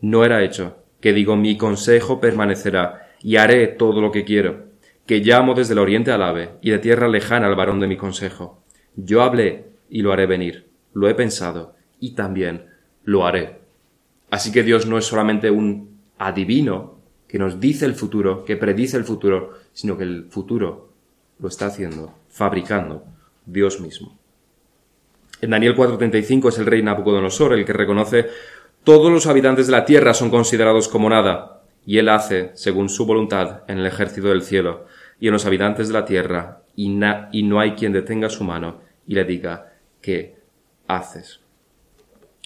no 0.00 0.24
era 0.24 0.44
hecho, 0.44 0.76
que 1.00 1.12
digo 1.12 1.36
mi 1.36 1.56
consejo 1.56 2.20
permanecerá 2.20 3.08
y 3.22 3.36
haré 3.36 3.66
todo 3.66 4.00
lo 4.00 4.12
que 4.12 4.24
quiero, 4.24 4.66
que 5.06 5.20
llamo 5.20 5.54
desde 5.54 5.72
el 5.72 5.78
oriente 5.78 6.12
al 6.12 6.22
ave 6.22 6.50
y 6.60 6.70
de 6.70 6.78
tierra 6.78 7.08
lejana 7.08 7.46
al 7.46 7.56
varón 7.56 7.80
de 7.80 7.86
mi 7.86 7.96
consejo. 7.96 8.62
Yo 8.94 9.22
hablé 9.22 9.64
y 9.88 10.02
lo 10.02 10.12
haré 10.12 10.26
venir, 10.26 10.68
lo 10.92 11.08
he 11.08 11.14
pensado 11.14 11.74
y 11.98 12.14
también 12.14 12.66
lo 13.04 13.26
haré. 13.26 13.60
Así 14.30 14.52
que 14.52 14.62
Dios 14.62 14.86
no 14.86 14.98
es 14.98 15.06
solamente 15.06 15.50
un 15.50 15.98
adivino 16.18 16.98
que 17.26 17.38
nos 17.38 17.58
dice 17.58 17.86
el 17.86 17.94
futuro, 17.94 18.44
que 18.44 18.56
predice 18.56 18.98
el 18.98 19.04
futuro, 19.04 19.52
sino 19.72 19.96
que 19.96 20.04
el 20.04 20.26
futuro 20.28 20.92
lo 21.38 21.48
está 21.48 21.66
haciendo, 21.66 22.14
fabricando 22.28 23.04
Dios 23.46 23.80
mismo. 23.80 24.21
En 25.42 25.50
Daniel 25.50 25.74
4:35 25.76 26.48
es 26.48 26.58
el 26.58 26.66
rey 26.66 26.82
Nabucodonosor 26.82 27.52
el 27.52 27.64
que 27.64 27.72
reconoce 27.72 28.28
todos 28.84 29.12
los 29.12 29.26
habitantes 29.26 29.66
de 29.66 29.72
la 29.72 29.84
tierra 29.84 30.14
son 30.14 30.30
considerados 30.30 30.88
como 30.88 31.10
nada, 31.10 31.62
y 31.84 31.98
él 31.98 32.08
hace 32.08 32.52
según 32.54 32.88
su 32.88 33.06
voluntad 33.06 33.62
en 33.66 33.78
el 33.78 33.86
ejército 33.86 34.28
del 34.28 34.42
cielo 34.42 34.86
y 35.18 35.26
en 35.26 35.32
los 35.32 35.44
habitantes 35.44 35.88
de 35.88 35.94
la 35.94 36.04
tierra, 36.04 36.62
y, 36.76 36.88
no 36.88 37.60
hay 37.60 37.72
quien 37.72 37.92
detenga 37.92 38.28
su 38.28 38.44
mano 38.44 38.80
y 39.06 39.14
le 39.14 39.24
diga, 39.24 39.72
¿qué 40.00 40.36
haces? 40.86 41.40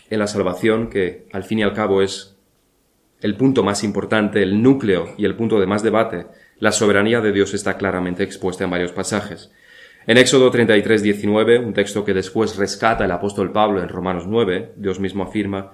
En 0.09 0.18
la 0.18 0.26
salvación, 0.26 0.88
que 0.88 1.26
al 1.32 1.44
fin 1.44 1.59
y 1.59 1.62
al 1.62 1.74
cabo 1.74 2.02
es 2.02 2.37
el 3.20 3.37
punto 3.37 3.62
más 3.62 3.85
importante, 3.85 4.42
el 4.42 4.62
núcleo 4.62 5.14
y 5.16 5.26
el 5.26 5.37
punto 5.37 5.61
de 5.61 5.66
más 5.66 5.82
debate, 5.82 6.26
la 6.59 6.72
soberanía 6.72 7.20
de 7.20 7.32
Dios 7.32 7.54
está 7.54 7.76
claramente 7.76 8.22
expuesta 8.22 8.64
en 8.64 8.70
varios 8.70 8.92
pasajes. 8.92 9.50
En 10.09 10.19
Éxodo 10.19 10.53
33, 10.53 11.03
19, 11.03 11.59
un 11.59 11.75
texto 11.75 12.05
que 12.05 12.14
después 12.14 12.57
rescata 12.57 13.05
el 13.05 13.11
apóstol 13.11 13.51
Pablo 13.51 13.83
en 13.83 13.88
Romanos 13.88 14.25
9, 14.29 14.75
Dios 14.77 15.01
mismo 15.01 15.25
afirma, 15.25 15.73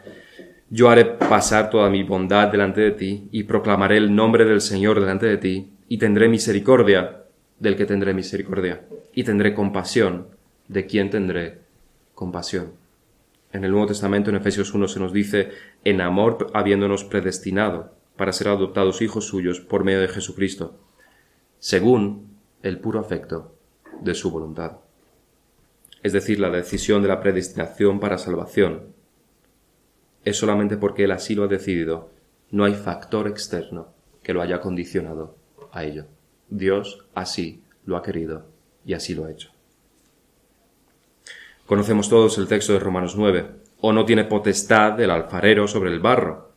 yo 0.71 0.89
haré 0.89 1.05
pasar 1.05 1.69
toda 1.69 1.91
mi 1.91 2.03
bondad 2.03 2.49
delante 2.49 2.81
de 2.81 2.93
ti, 2.93 3.29
y 3.31 3.43
proclamaré 3.43 3.99
el 3.99 4.15
nombre 4.15 4.47
del 4.47 4.63
Señor 4.63 5.01
delante 5.01 5.27
de 5.27 5.37
ti, 5.37 5.73
y 5.87 5.99
tendré 5.99 6.31
misericordia 6.31 7.25
del 7.59 7.77
que 7.77 7.85
tendré 7.85 8.15
misericordia, 8.15 8.81
y 9.15 9.23
tendré 9.23 9.53
compasión 9.53 10.29
de 10.67 10.87
quien 10.87 11.11
tendré 11.11 11.59
compasión. 12.15 12.73
En 13.53 13.67
el 13.67 13.71
Nuevo 13.71 13.89
Testamento, 13.89 14.31
en 14.31 14.37
Efesios 14.37 14.73
1, 14.73 14.89
se 14.89 14.99
nos 14.99 15.13
dice, 15.13 15.51
en 15.85 16.01
amor 16.01 16.47
habiéndonos 16.55 17.05
predestinado 17.05 17.93
para 18.17 18.33
ser 18.33 18.49
adoptados 18.49 19.03
hijos 19.03 19.27
suyos 19.27 19.61
por 19.61 19.85
medio 19.85 20.01
de 20.01 20.09
Jesucristo, 20.09 20.81
según 21.59 22.29
el 22.63 22.79
puro 22.79 22.99
afecto 22.99 23.53
de 24.03 24.15
su 24.15 24.31
voluntad. 24.31 24.79
Es 26.03 26.13
decir, 26.13 26.41
la 26.41 26.51
decisión 26.51 27.03
de 27.03 27.09
la 27.09 27.21
predestinación 27.21 28.01
para 28.01 28.19
salvación 28.19 28.93
es 30.25 30.37
solamente 30.37 30.77
porque 30.77 31.05
Él 31.05 31.13
así 31.13 31.35
lo 31.35 31.45
ha 31.45 31.49
decidido. 31.49 32.11
No 32.51 32.65
hay 32.65 32.75
factor 32.75 33.29
externo 33.29 33.89
que 34.23 34.33
lo 34.33 34.43
haya 34.43 34.61
condicionado 34.61 35.37
a 35.73 35.85
ello. 35.85 36.07
Dios 36.49 37.07
así 37.15 37.63
lo 37.85 37.97
ha 37.97 38.03
querido 38.03 38.47
y 38.85 38.95
así 38.95 39.15
lo 39.15 39.25
ha 39.25 39.31
hecho. 39.31 39.51
Conocemos 41.67 42.09
todos 42.09 42.37
el 42.39 42.49
texto 42.49 42.73
de 42.73 42.81
Romanos 42.81 43.15
9. 43.17 43.63
¿O 43.81 43.93
no 43.93 44.05
tiene 44.05 44.25
potestad 44.25 45.01
el 45.01 45.11
alfarero 45.11 45.67
sobre 45.67 45.91
el 45.91 45.99
barro, 45.99 46.53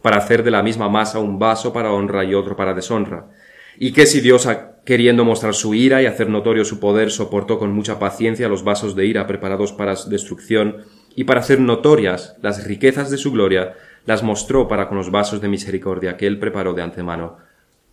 para 0.00 0.16
hacer 0.16 0.42
de 0.42 0.50
la 0.50 0.62
misma 0.62 0.88
masa 0.88 1.18
un 1.18 1.38
vaso 1.38 1.74
para 1.74 1.92
honra 1.92 2.24
y 2.24 2.32
otro 2.34 2.56
para 2.56 2.72
deshonra? 2.72 3.30
¿Y 3.78 3.92
qué 3.92 4.06
si 4.06 4.20
Dios 4.20 4.46
queriendo 4.84 5.24
mostrar 5.24 5.54
su 5.54 5.74
ira 5.74 6.02
y 6.02 6.06
hacer 6.06 6.28
notorio 6.28 6.64
su 6.64 6.80
poder, 6.80 7.10
soportó 7.10 7.58
con 7.58 7.72
mucha 7.72 7.98
paciencia 7.98 8.48
los 8.48 8.64
vasos 8.64 8.94
de 8.94 9.06
ira 9.06 9.26
preparados 9.26 9.72
para 9.72 9.94
destrucción, 9.94 10.84
y 11.14 11.24
para 11.24 11.40
hacer 11.40 11.60
notorias 11.60 12.36
las 12.40 12.64
riquezas 12.64 13.10
de 13.10 13.18
su 13.18 13.32
gloria, 13.32 13.74
las 14.06 14.22
mostró 14.22 14.68
para 14.68 14.88
con 14.88 14.96
los 14.96 15.10
vasos 15.10 15.40
de 15.40 15.48
misericordia 15.48 16.16
que 16.16 16.26
él 16.26 16.38
preparó 16.38 16.72
de 16.72 16.82
antemano 16.82 17.38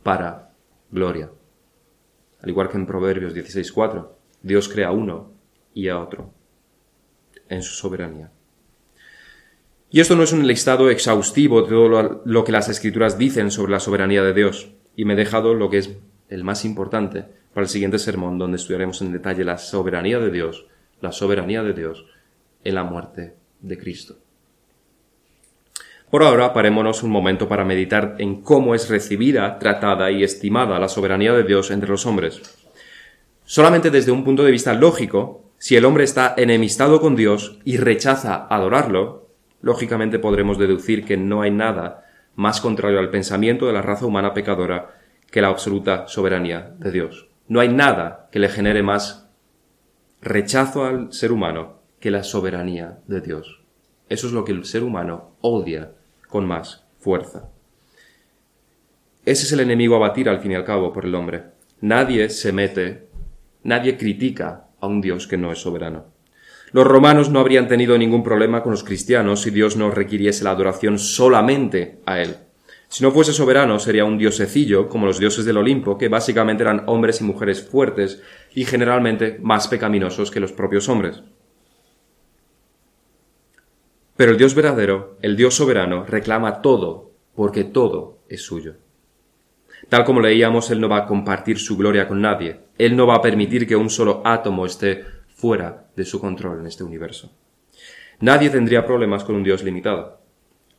para 0.04 0.52
gloria. 0.91 1.30
Al 2.41 2.50
igual 2.50 2.69
que 2.69 2.78
en 2.78 2.86
Proverbios 2.86 3.34
16.4, 3.34 4.08
Dios 4.41 4.69
crea 4.69 4.89
a 4.89 4.91
uno 4.91 5.34
y 5.73 5.89
a 5.89 6.00
otro 6.00 6.34
en 7.50 7.63
su 7.63 7.73
soberanía. 7.73 8.32
Y 9.89 10.02
esto 10.02 10.15
no 10.15 10.23
es 10.23 10.34
un 10.34 10.45
listado 10.45 10.89
exhaustivo 10.89 11.62
de 11.62 11.69
todo 11.69 12.21
lo, 12.26 12.43
que 12.43 12.52
las 12.52 12.67
escrituras 12.67 13.17
dicen 13.17 13.52
sobre 13.52 13.71
la 13.71 13.80
soberanía 13.80 14.21
de 14.21 14.34
Dios, 14.34 14.71
y 14.95 15.06
me 15.06 15.13
he 15.13 15.17
dejado 15.17 15.54
lo 15.54 15.69
que 15.69 15.78
es 15.78 15.97
el 16.29 16.43
más 16.43 16.65
importante 16.65 17.25
para 17.53 17.63
el 17.63 17.69
siguiente 17.69 17.99
sermón, 17.99 18.37
donde 18.37 18.57
estudiaremos 18.57 19.01
en 19.01 19.11
detalle 19.11 19.43
la 19.43 19.57
soberanía 19.57 20.19
de 20.19 20.31
Dios, 20.31 20.65
la 21.01 21.11
soberanía 21.11 21.63
de 21.63 21.73
Dios 21.73 22.05
en 22.63 22.75
la 22.75 22.83
muerte 22.83 23.33
de 23.61 23.77
Cristo. 23.77 24.17
Por 26.09 26.23
ahora, 26.23 26.53
parémonos 26.53 27.03
un 27.03 27.11
momento 27.11 27.49
para 27.49 27.65
meditar 27.65 28.15
en 28.19 28.41
cómo 28.41 28.75
es 28.75 28.89
recibida, 28.89 29.59
tratada 29.59 30.09
y 30.09 30.23
estimada 30.23 30.79
la 30.79 30.87
soberanía 30.87 31.33
de 31.33 31.43
Dios 31.43 31.69
entre 31.69 31.89
los 31.89 32.05
hombres. 32.05 32.41
Solamente 33.43 33.91
desde 33.91 34.11
un 34.11 34.23
punto 34.23 34.43
de 34.43 34.51
vista 34.51 34.73
lógico, 34.73 35.51
si 35.57 35.75
el 35.75 35.85
hombre 35.85 36.03
está 36.03 36.33
enemistado 36.37 37.01
con 37.01 37.15
Dios 37.15 37.59
y 37.65 37.77
rechaza 37.77 38.47
adorarlo, 38.49 39.27
lógicamente 39.61 40.19
podremos 40.19 40.57
deducir 40.57 41.03
que 41.03 41.17
no 41.17 41.41
hay 41.41 41.51
nada 41.51 42.05
más 42.35 42.61
contrario 42.61 42.99
al 42.99 43.09
pensamiento 43.09 43.65
de 43.65 43.73
la 43.73 43.81
raza 43.81 44.05
humana 44.05 44.33
pecadora 44.33 44.95
que 45.31 45.41
la 45.41 45.49
absoluta 45.49 46.07
soberanía 46.07 46.73
de 46.79 46.91
Dios. 46.91 47.27
No 47.47 47.59
hay 47.59 47.69
nada 47.69 48.29
que 48.31 48.39
le 48.39 48.49
genere 48.49 48.83
más 48.83 49.29
rechazo 50.21 50.85
al 50.85 51.13
ser 51.13 51.31
humano 51.31 51.79
que 51.99 52.11
la 52.11 52.23
soberanía 52.23 52.99
de 53.07 53.21
Dios. 53.21 53.61
Eso 54.09 54.27
es 54.27 54.33
lo 54.33 54.45
que 54.45 54.51
el 54.51 54.65
ser 54.65 54.83
humano 54.83 55.31
odia 55.41 55.91
con 56.27 56.45
más 56.45 56.85
fuerza. 56.99 57.49
Ese 59.25 59.45
es 59.45 59.51
el 59.51 59.59
enemigo 59.59 59.95
a 59.95 59.99
batir 59.99 60.29
al 60.29 60.39
fin 60.39 60.53
y 60.53 60.55
al 60.55 60.63
cabo 60.63 60.93
por 60.93 61.05
el 61.05 61.15
hombre. 61.15 61.43
Nadie 61.81 62.29
se 62.29 62.51
mete, 62.51 63.07
nadie 63.63 63.97
critica 63.97 64.67
a 64.79 64.87
un 64.87 65.01
Dios 65.01 65.27
que 65.27 65.37
no 65.37 65.51
es 65.51 65.59
soberano. 65.59 66.05
Los 66.71 66.85
romanos 66.85 67.29
no 67.29 67.39
habrían 67.39 67.67
tenido 67.67 67.97
ningún 67.97 68.23
problema 68.23 68.61
con 68.61 68.71
los 68.71 68.83
cristianos 68.83 69.41
si 69.41 69.51
Dios 69.51 69.77
no 69.77 69.91
requiriese 69.91 70.43
la 70.43 70.51
adoración 70.51 70.99
solamente 70.99 71.99
a 72.05 72.19
Él. 72.19 72.35
Si 72.89 73.04
no 73.04 73.12
fuese 73.12 73.34
soberano 73.34 73.80
sería 73.80 74.06
un 74.06 74.17
diosecillo 74.17 74.88
como 74.88 75.06
los 75.06 75.19
dioses 75.19 75.45
del 75.45 75.58
Olimpo, 75.58 75.97
que 75.97 76.08
básicamente 76.08 76.63
eran 76.63 76.84
hombres 76.88 77.19
y 77.21 77.26
mujeres 77.26 77.62
fuertes 77.62 78.21
y 78.56 78.65
generalmente 78.65 79.38
más 79.41 79.67
pecaminosos 79.67 80.32
que 80.32 80.39
los 80.39 80.54
propios 80.54 80.88
hombres. 80.88 81.21
Pero 84.15 84.32
el 84.32 84.38
Dios 84.38 84.56
verdadero, 84.56 85.17
el 85.21 85.36
Dios 85.36 85.56
soberano, 85.56 86.06
reclama 86.06 86.62
todo, 86.62 87.12
porque 87.36 87.63
todo 87.63 88.19
es 88.30 88.41
suyo. 88.41 88.76
Tal 89.89 90.04
como 90.06 90.21
leíamos, 90.21 90.71
Él 90.71 90.82
no 90.82 90.89
va 90.89 90.97
a 90.97 91.06
compartir 91.06 91.60
su 91.60 91.78
gloria 91.78 92.08
con 92.08 92.21
nadie. 92.21 92.62
Él 92.78 92.95
no 92.95 93.06
va 93.06 93.15
a 93.15 93.21
permitir 93.21 93.67
que 93.67 93.76
un 93.76 93.89
solo 93.89 94.21
átomo 94.26 94.65
esté 94.65 95.06
fuera 95.28 95.88
de 95.95 96.04
su 96.04 96.19
control 96.19 96.62
en 96.62 96.67
este 96.67 96.84
universo. 96.84 97.32
Nadie 98.19 98.50
tendría 98.50 98.86
problemas 98.86 99.23
con 99.23 99.36
un 99.36 99.43
Dios 99.43 99.63
limitado. 99.63 100.19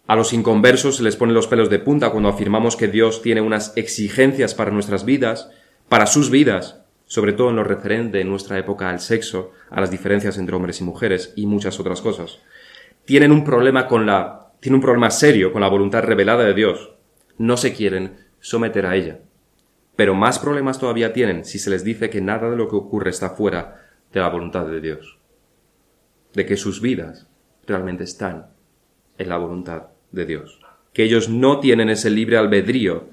A 0.08 0.16
los 0.16 0.32
inconversos 0.32 0.96
se 0.96 1.04
les 1.04 1.14
pone 1.14 1.32
los 1.32 1.46
pelos 1.46 1.70
de 1.70 1.78
punta 1.78 2.10
cuando 2.10 2.28
afirmamos 2.28 2.74
que 2.74 2.88
Dios 2.88 3.22
tiene 3.22 3.40
unas 3.40 3.76
exigencias 3.76 4.54
para 4.54 4.72
nuestras 4.72 5.04
vidas, 5.04 5.50
para 5.88 6.06
sus 6.06 6.30
vidas, 6.30 6.82
sobre 7.06 7.32
todo 7.32 7.50
en 7.50 7.56
lo 7.56 7.62
referente 7.62 8.20
en 8.20 8.28
nuestra 8.28 8.58
época 8.58 8.90
al 8.90 8.98
sexo, 8.98 9.52
a 9.70 9.80
las 9.80 9.92
diferencias 9.92 10.36
entre 10.36 10.56
hombres 10.56 10.80
y 10.80 10.84
mujeres 10.84 11.32
y 11.36 11.46
muchas 11.46 11.78
otras 11.78 12.00
cosas 12.00 12.40
tienen 13.08 13.32
un 13.32 13.42
problema 13.42 13.86
con 13.86 14.04
la, 14.04 14.52
tienen 14.60 14.74
un 14.74 14.82
problema 14.82 15.10
serio 15.10 15.50
con 15.50 15.62
la 15.62 15.70
voluntad 15.70 16.02
revelada 16.02 16.44
de 16.44 16.52
Dios. 16.52 16.90
No 17.38 17.56
se 17.56 17.72
quieren 17.72 18.18
someter 18.38 18.84
a 18.84 18.96
ella. 18.96 19.20
Pero 19.96 20.14
más 20.14 20.38
problemas 20.38 20.78
todavía 20.78 21.14
tienen 21.14 21.46
si 21.46 21.58
se 21.58 21.70
les 21.70 21.84
dice 21.84 22.10
que 22.10 22.20
nada 22.20 22.50
de 22.50 22.56
lo 22.56 22.68
que 22.68 22.76
ocurre 22.76 23.08
está 23.08 23.30
fuera 23.30 23.88
de 24.12 24.20
la 24.20 24.28
voluntad 24.28 24.66
de 24.66 24.82
Dios. 24.82 25.18
De 26.34 26.44
que 26.44 26.58
sus 26.58 26.82
vidas 26.82 27.26
realmente 27.66 28.04
están 28.04 28.48
en 29.16 29.30
la 29.30 29.38
voluntad 29.38 29.84
de 30.12 30.26
Dios. 30.26 30.60
Que 30.92 31.04
ellos 31.04 31.28
no 31.28 31.60
tienen 31.60 31.90
ese 31.90 32.10
libre 32.10 32.38
albedrío 32.38 33.08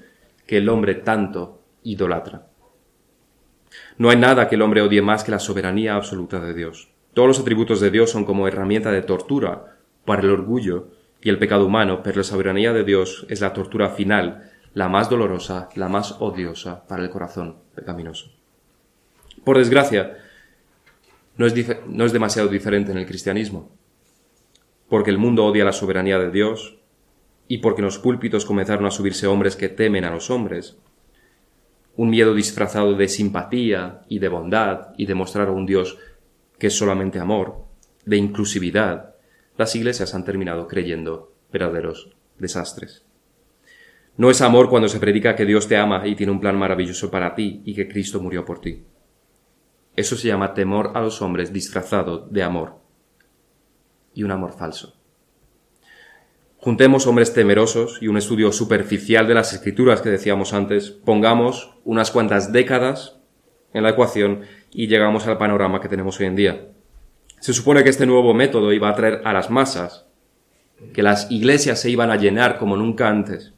que 0.46 0.58
el 0.58 0.68
hombre 0.68 0.94
tanto 0.94 1.62
idolatra. 1.82 2.46
No 3.98 4.10
hay 4.10 4.16
nada 4.16 4.48
que 4.48 4.54
el 4.54 4.62
hombre 4.62 4.82
odie 4.82 5.02
más 5.02 5.24
que 5.24 5.30
la 5.30 5.38
soberanía 5.38 5.94
absoluta 5.94 6.40
de 6.40 6.54
Dios. 6.54 6.88
Todos 7.14 7.28
los 7.28 7.40
atributos 7.40 7.80
de 7.80 7.90
Dios 7.90 8.10
son 8.10 8.24
como 8.24 8.46
herramienta 8.46 8.90
de 8.90 9.02
tortura 9.02 9.78
para 10.04 10.22
el 10.22 10.30
orgullo 10.30 10.88
y 11.22 11.28
el 11.28 11.38
pecado 11.38 11.66
humano, 11.66 12.02
pero 12.02 12.18
la 12.18 12.24
soberanía 12.24 12.72
de 12.72 12.84
Dios 12.84 13.26
es 13.28 13.40
la 13.40 13.52
tortura 13.52 13.90
final, 13.90 14.52
la 14.74 14.88
más 14.88 15.08
dolorosa, 15.08 15.68
la 15.74 15.88
más 15.88 16.16
odiosa 16.20 16.86
para 16.86 17.02
el 17.02 17.10
corazón 17.10 17.56
pecaminoso. 17.74 18.30
Por 19.44 19.58
desgracia, 19.58 20.18
no 21.36 21.46
es, 21.46 21.54
no 21.86 22.04
es 22.04 22.12
demasiado 22.12 22.48
diferente 22.48 22.92
en 22.92 22.98
el 22.98 23.06
cristianismo, 23.06 23.70
porque 24.88 25.10
el 25.10 25.18
mundo 25.18 25.44
odia 25.44 25.64
la 25.64 25.72
soberanía 25.72 26.18
de 26.18 26.30
Dios 26.30 26.78
y 27.48 27.58
porque 27.58 27.80
en 27.80 27.86
los 27.86 27.98
púlpitos 27.98 28.44
comenzaron 28.44 28.86
a 28.86 28.90
subirse 28.90 29.26
hombres 29.26 29.56
que 29.56 29.68
temen 29.68 30.04
a 30.04 30.10
los 30.10 30.30
hombres, 30.30 30.76
un 31.96 32.10
miedo 32.10 32.34
disfrazado 32.34 32.94
de 32.94 33.08
simpatía 33.08 34.02
y 34.08 34.18
de 34.18 34.28
bondad 34.28 34.94
y 34.98 35.06
de 35.06 35.14
mostrar 35.14 35.48
a 35.48 35.52
un 35.52 35.66
Dios 35.66 35.98
que 36.58 36.68
es 36.68 36.76
solamente 36.76 37.18
amor, 37.18 37.64
de 38.04 38.16
inclusividad, 38.16 39.14
las 39.56 39.74
iglesias 39.74 40.14
han 40.14 40.24
terminado 40.24 40.68
creyendo 40.68 41.32
verdaderos 41.52 42.10
desastres. 42.38 43.04
No 44.16 44.30
es 44.30 44.40
amor 44.40 44.68
cuando 44.70 44.88
se 44.88 45.00
predica 45.00 45.36
que 45.36 45.44
Dios 45.44 45.68
te 45.68 45.76
ama 45.76 46.06
y 46.06 46.14
tiene 46.14 46.32
un 46.32 46.40
plan 46.40 46.58
maravilloso 46.58 47.10
para 47.10 47.34
ti 47.34 47.62
y 47.64 47.74
que 47.74 47.88
Cristo 47.88 48.20
murió 48.20 48.44
por 48.44 48.60
ti. 48.60 48.84
Eso 49.94 50.16
se 50.16 50.28
llama 50.28 50.54
temor 50.54 50.92
a 50.94 51.00
los 51.00 51.20
hombres 51.22 51.52
disfrazado 51.52 52.26
de 52.30 52.42
amor 52.42 52.76
y 54.14 54.22
un 54.22 54.30
amor 54.30 54.52
falso. 54.52 54.94
Juntemos 56.66 57.06
hombres 57.06 57.32
temerosos 57.32 57.98
y 58.00 58.08
un 58.08 58.16
estudio 58.16 58.50
superficial 58.50 59.28
de 59.28 59.34
las 59.34 59.52
escrituras 59.52 60.00
que 60.00 60.10
decíamos 60.10 60.52
antes, 60.52 60.90
pongamos 60.90 61.76
unas 61.84 62.10
cuantas 62.10 62.50
décadas 62.50 63.20
en 63.72 63.84
la 63.84 63.90
ecuación 63.90 64.40
y 64.72 64.88
llegamos 64.88 65.28
al 65.28 65.38
panorama 65.38 65.80
que 65.80 65.88
tenemos 65.88 66.18
hoy 66.18 66.26
en 66.26 66.34
día. 66.34 66.66
Se 67.38 67.52
supone 67.52 67.84
que 67.84 67.90
este 67.90 68.04
nuevo 68.04 68.34
método 68.34 68.72
iba 68.72 68.88
a 68.88 68.90
atraer 68.90 69.22
a 69.24 69.32
las 69.32 69.48
masas, 69.48 70.06
que 70.92 71.04
las 71.04 71.30
iglesias 71.30 71.80
se 71.80 71.88
iban 71.88 72.10
a 72.10 72.16
llenar 72.16 72.58
como 72.58 72.76
nunca 72.76 73.08
antes. 73.08 73.52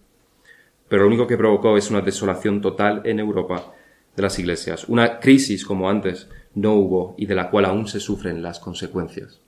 Pero 0.91 1.05
lo 1.05 1.09
único 1.09 1.27
que 1.27 1.39
provocó 1.39 1.79
es 1.79 1.91
una 1.91 2.03
desolación 2.03 2.61
total 2.61 3.01
en 3.07 3.21
Europa 3.21 3.73
de 4.17 4.23
las 4.23 4.39
iglesias, 4.39 4.87
una 4.87 5.19
crisis 5.19 5.65
como 5.65 5.89
antes 5.89 6.29
no 6.55 6.75
hubo 6.75 7.15
y 7.17 7.25
de 7.25 7.37
la 7.37 7.49
cual 7.49 7.65
aún 7.65 7.89
se 7.89 8.01
sufren 8.01 8.43
las 8.43 8.61
consecuencias. 8.61 9.41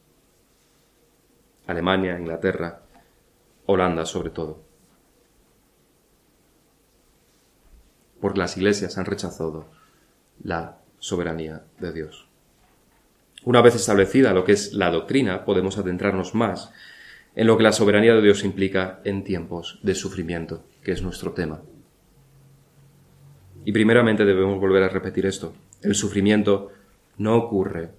Alemania, 1.67 2.19
Inglaterra, 2.19 2.85
Holanda 3.71 4.05
sobre 4.05 4.31
todo. 4.31 4.63
Porque 8.21 8.39
las 8.39 8.57
iglesias 8.57 8.99
han 8.99 9.07
rechazado 9.07 9.67
la 10.43 10.79
soberanía 10.99 11.65
de 11.79 11.93
Dios. 11.93 12.27
Una 13.45 13.63
vez 13.63 13.75
establecida 13.75 14.35
lo 14.35 14.45
que 14.45 14.53
es 14.53 14.75
la 14.75 14.91
doctrina, 14.91 15.45
podemos 15.45 15.79
adentrarnos 15.79 16.35
más 16.35 16.71
en 17.35 17.47
lo 17.47 17.57
que 17.57 17.63
la 17.63 17.73
soberanía 17.73 18.15
de 18.15 18.23
Dios 18.23 18.45
implica 18.45 19.01
en 19.05 19.25
tiempos 19.25 19.79
de 19.83 19.95
sufrimiento, 19.95 20.65
que 20.83 20.93
es 20.93 21.03
nuestro 21.03 21.33
tema. 21.33 21.63
Y 23.65 23.73
primeramente 23.73 24.25
debemos 24.25 24.61
volver 24.61 24.83
a 24.83 24.89
repetir 24.89 25.27
esto. 25.27 25.55
El 25.83 25.95
sufrimiento 25.95 26.71
no 27.19 27.37
ocurre, 27.37 27.91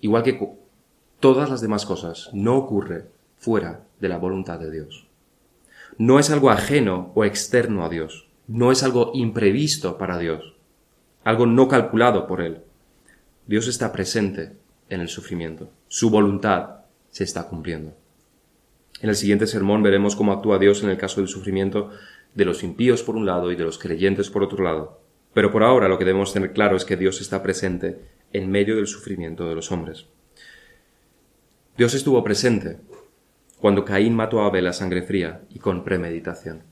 igual 0.00 0.22
que 0.22 0.40
todas 1.20 1.50
las 1.50 1.60
demás 1.60 1.84
cosas, 1.84 2.30
no 2.32 2.56
ocurre 2.56 3.06
fuera 3.36 3.84
de 4.00 4.08
la 4.08 4.18
voluntad 4.18 4.58
de 4.58 4.70
Dios. 4.70 5.09
No 5.98 6.18
es 6.18 6.30
algo 6.30 6.50
ajeno 6.50 7.12
o 7.14 7.24
externo 7.24 7.84
a 7.84 7.88
Dios, 7.88 8.28
no 8.46 8.72
es 8.72 8.82
algo 8.82 9.12
imprevisto 9.14 9.98
para 9.98 10.18
Dios, 10.18 10.54
algo 11.24 11.46
no 11.46 11.68
calculado 11.68 12.26
por 12.26 12.40
Él. 12.40 12.62
Dios 13.46 13.68
está 13.68 13.92
presente 13.92 14.52
en 14.88 15.00
el 15.00 15.08
sufrimiento. 15.08 15.70
Su 15.88 16.10
voluntad 16.10 16.80
se 17.10 17.24
está 17.24 17.48
cumpliendo. 17.48 17.94
En 19.00 19.08
el 19.08 19.16
siguiente 19.16 19.46
sermón 19.46 19.82
veremos 19.82 20.14
cómo 20.14 20.32
actúa 20.32 20.58
Dios 20.58 20.82
en 20.82 20.90
el 20.90 20.98
caso 20.98 21.20
del 21.20 21.28
sufrimiento 21.28 21.90
de 22.34 22.44
los 22.44 22.62
impíos 22.62 23.02
por 23.02 23.16
un 23.16 23.26
lado 23.26 23.50
y 23.50 23.56
de 23.56 23.64
los 23.64 23.78
creyentes 23.78 24.30
por 24.30 24.42
otro 24.42 24.62
lado. 24.62 25.00
Pero 25.32 25.50
por 25.50 25.62
ahora 25.62 25.88
lo 25.88 25.98
que 25.98 26.04
debemos 26.04 26.32
tener 26.32 26.52
claro 26.52 26.76
es 26.76 26.84
que 26.84 26.96
Dios 26.96 27.20
está 27.20 27.42
presente 27.42 28.00
en 28.32 28.50
medio 28.50 28.76
del 28.76 28.86
sufrimiento 28.86 29.48
de 29.48 29.54
los 29.54 29.72
hombres. 29.72 30.06
Dios 31.76 31.94
estuvo 31.94 32.22
presente 32.22 32.78
cuando 33.60 33.84
Caín 33.84 34.14
mató 34.14 34.40
a 34.40 34.46
Abel 34.46 34.66
a 34.66 34.72
sangre 34.72 35.02
fría 35.02 35.42
y 35.50 35.58
con 35.58 35.84
premeditación. 35.84 36.62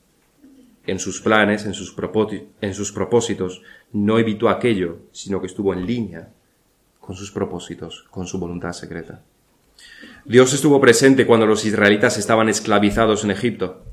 En 0.86 0.98
sus 0.98 1.20
planes, 1.20 1.66
en 1.66 1.74
sus, 1.74 1.92
propósitos, 2.92 3.62
no 3.92 4.18
evitó 4.18 4.48
aquello, 4.48 5.00
sino 5.12 5.38
que 5.40 5.46
estuvo 5.46 5.74
en 5.74 5.84
línea 5.84 6.30
con 6.98 7.14
sus 7.14 7.30
propósitos, 7.30 8.06
con 8.10 8.26
su 8.26 8.38
voluntad 8.38 8.72
secreta. 8.72 9.22
Dios 10.24 10.54
estuvo 10.54 10.80
presente 10.80 11.26
cuando 11.26 11.44
los 11.44 11.66
israelitas 11.66 12.16
estaban 12.16 12.48
esclavizados 12.48 13.22
en 13.22 13.32
Egipto. 13.32 13.84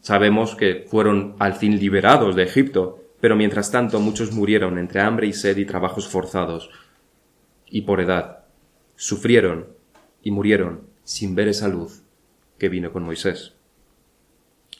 Sabemos 0.00 0.54
que 0.54 0.86
fueron 0.88 1.34
al 1.40 1.54
fin 1.54 1.80
liberados 1.80 2.36
de 2.36 2.44
Egipto, 2.44 3.02
pero 3.20 3.34
mientras 3.34 3.72
tanto 3.72 3.98
muchos 3.98 4.30
murieron 4.30 4.78
entre 4.78 5.00
hambre 5.00 5.26
y 5.26 5.32
sed 5.32 5.56
y 5.56 5.64
trabajos 5.64 6.06
forzados, 6.06 6.70
y 7.68 7.82
por 7.82 8.00
edad. 8.00 8.44
Sufrieron 8.94 9.66
y 10.22 10.30
murieron 10.30 10.82
sin 11.02 11.34
ver 11.34 11.48
esa 11.48 11.66
luz 11.66 12.05
que 12.58 12.68
vino 12.68 12.92
con 12.92 13.04
Moisés. 13.04 13.54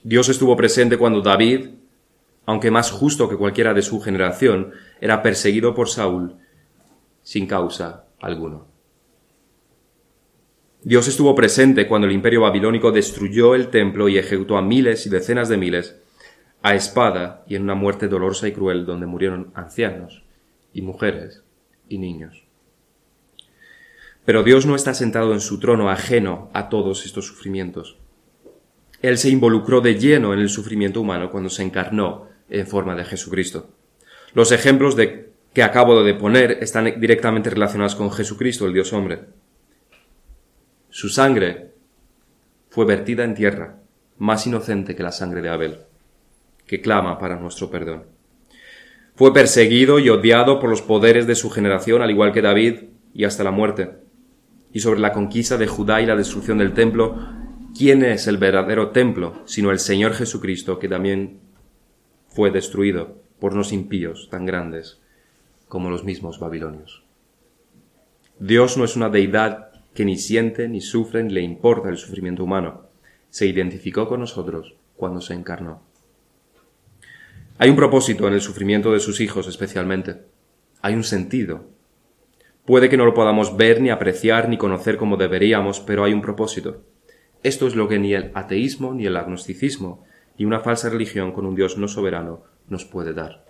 Dios 0.02 0.28
estuvo 0.28 0.56
presente 0.56 0.98
cuando 0.98 1.20
David, 1.20 1.70
aunque 2.44 2.70
más 2.70 2.90
justo 2.90 3.28
que 3.28 3.36
cualquiera 3.36 3.74
de 3.74 3.82
su 3.82 4.00
generación, 4.00 4.72
era 5.00 5.22
perseguido 5.22 5.74
por 5.74 5.88
Saúl 5.88 6.36
sin 7.22 7.46
causa 7.46 8.04
alguno. 8.20 8.68
Dios 10.82 11.08
estuvo 11.08 11.34
presente 11.34 11.88
cuando 11.88 12.06
el 12.06 12.12
imperio 12.12 12.42
babilónico 12.42 12.92
destruyó 12.92 13.56
el 13.56 13.68
templo 13.68 14.08
y 14.08 14.18
ejecutó 14.18 14.56
a 14.56 14.62
miles 14.62 15.04
y 15.06 15.10
decenas 15.10 15.48
de 15.48 15.56
miles 15.56 15.96
a 16.62 16.76
espada 16.76 17.44
y 17.48 17.56
en 17.56 17.62
una 17.62 17.74
muerte 17.74 18.06
dolorosa 18.06 18.46
y 18.46 18.52
cruel 18.52 18.86
donde 18.86 19.06
murieron 19.06 19.50
ancianos 19.54 20.22
y 20.72 20.82
mujeres 20.82 21.42
y 21.88 21.98
niños. 21.98 22.45
Pero 24.26 24.42
Dios 24.42 24.66
no 24.66 24.74
está 24.74 24.92
sentado 24.92 25.32
en 25.32 25.40
su 25.40 25.58
trono 25.60 25.88
ajeno 25.88 26.50
a 26.52 26.68
todos 26.68 27.06
estos 27.06 27.26
sufrimientos. 27.26 27.96
Él 29.00 29.18
se 29.18 29.30
involucró 29.30 29.80
de 29.80 29.94
lleno 29.94 30.34
en 30.34 30.40
el 30.40 30.48
sufrimiento 30.48 31.00
humano 31.00 31.30
cuando 31.30 31.48
se 31.48 31.62
encarnó 31.62 32.28
en 32.50 32.66
forma 32.66 32.96
de 32.96 33.04
Jesucristo. 33.04 33.70
Los 34.34 34.50
ejemplos 34.50 34.96
de, 34.96 35.30
que 35.54 35.62
acabo 35.62 36.02
de 36.02 36.14
poner 36.14 36.58
están 36.60 37.00
directamente 37.00 37.50
relacionados 37.50 37.94
con 37.94 38.10
Jesucristo, 38.10 38.66
el 38.66 38.74
Dios 38.74 38.92
hombre. 38.92 39.20
Su 40.90 41.08
sangre 41.08 41.70
fue 42.68 42.84
vertida 42.84 43.22
en 43.22 43.34
tierra, 43.34 43.78
más 44.18 44.44
inocente 44.46 44.96
que 44.96 45.04
la 45.04 45.12
sangre 45.12 45.40
de 45.40 45.50
Abel, 45.50 45.78
que 46.66 46.80
clama 46.80 47.18
para 47.18 47.36
nuestro 47.36 47.70
perdón. 47.70 48.06
Fue 49.14 49.32
perseguido 49.32 50.00
y 50.00 50.08
odiado 50.08 50.58
por 50.58 50.68
los 50.68 50.82
poderes 50.82 51.28
de 51.28 51.36
su 51.36 51.48
generación, 51.48 52.02
al 52.02 52.10
igual 52.10 52.32
que 52.32 52.42
David, 52.42 52.84
y 53.14 53.24
hasta 53.24 53.44
la 53.44 53.50
muerte. 53.50 54.05
Y 54.72 54.80
sobre 54.80 55.00
la 55.00 55.12
conquista 55.12 55.56
de 55.56 55.66
Judá 55.66 56.00
y 56.00 56.06
la 56.06 56.16
destrucción 56.16 56.58
del 56.58 56.74
templo, 56.74 57.16
¿quién 57.76 58.04
es 58.04 58.26
el 58.26 58.36
verdadero 58.38 58.90
templo 58.90 59.42
sino 59.46 59.70
el 59.70 59.78
Señor 59.78 60.12
Jesucristo, 60.12 60.78
que 60.78 60.88
también 60.88 61.40
fue 62.28 62.50
destruido 62.50 63.22
por 63.38 63.54
unos 63.54 63.72
impíos 63.72 64.28
tan 64.30 64.44
grandes 64.46 65.00
como 65.68 65.90
los 65.90 66.04
mismos 66.04 66.38
babilonios? 66.38 67.02
Dios 68.38 68.76
no 68.76 68.84
es 68.84 68.96
una 68.96 69.08
deidad 69.08 69.72
que 69.94 70.04
ni 70.04 70.18
siente, 70.18 70.68
ni 70.68 70.82
sufre, 70.82 71.22
ni 71.24 71.32
le 71.32 71.40
importa 71.40 71.88
el 71.88 71.96
sufrimiento 71.96 72.44
humano. 72.44 72.82
Se 73.30 73.46
identificó 73.46 74.06
con 74.06 74.20
nosotros 74.20 74.74
cuando 74.94 75.20
se 75.22 75.32
encarnó. 75.32 75.80
Hay 77.58 77.70
un 77.70 77.76
propósito 77.76 78.28
en 78.28 78.34
el 78.34 78.42
sufrimiento 78.42 78.92
de 78.92 79.00
sus 79.00 79.20
hijos 79.20 79.48
especialmente. 79.48 80.22
Hay 80.82 80.94
un 80.94 81.04
sentido. 81.04 81.64
Puede 82.66 82.88
que 82.88 82.96
no 82.96 83.06
lo 83.06 83.14
podamos 83.14 83.56
ver, 83.56 83.80
ni 83.80 83.90
apreciar, 83.90 84.48
ni 84.48 84.58
conocer 84.58 84.96
como 84.96 85.16
deberíamos, 85.16 85.78
pero 85.78 86.02
hay 86.02 86.12
un 86.12 86.20
propósito. 86.20 86.82
Esto 87.44 87.68
es 87.68 87.76
lo 87.76 87.86
que 87.86 88.00
ni 88.00 88.12
el 88.12 88.32
ateísmo, 88.34 88.92
ni 88.92 89.06
el 89.06 89.16
agnosticismo, 89.16 90.04
ni 90.36 90.44
una 90.44 90.58
falsa 90.58 90.90
religión 90.90 91.30
con 91.30 91.46
un 91.46 91.54
Dios 91.54 91.78
no 91.78 91.86
soberano 91.86 92.42
nos 92.68 92.84
puede 92.84 93.14
dar. 93.14 93.46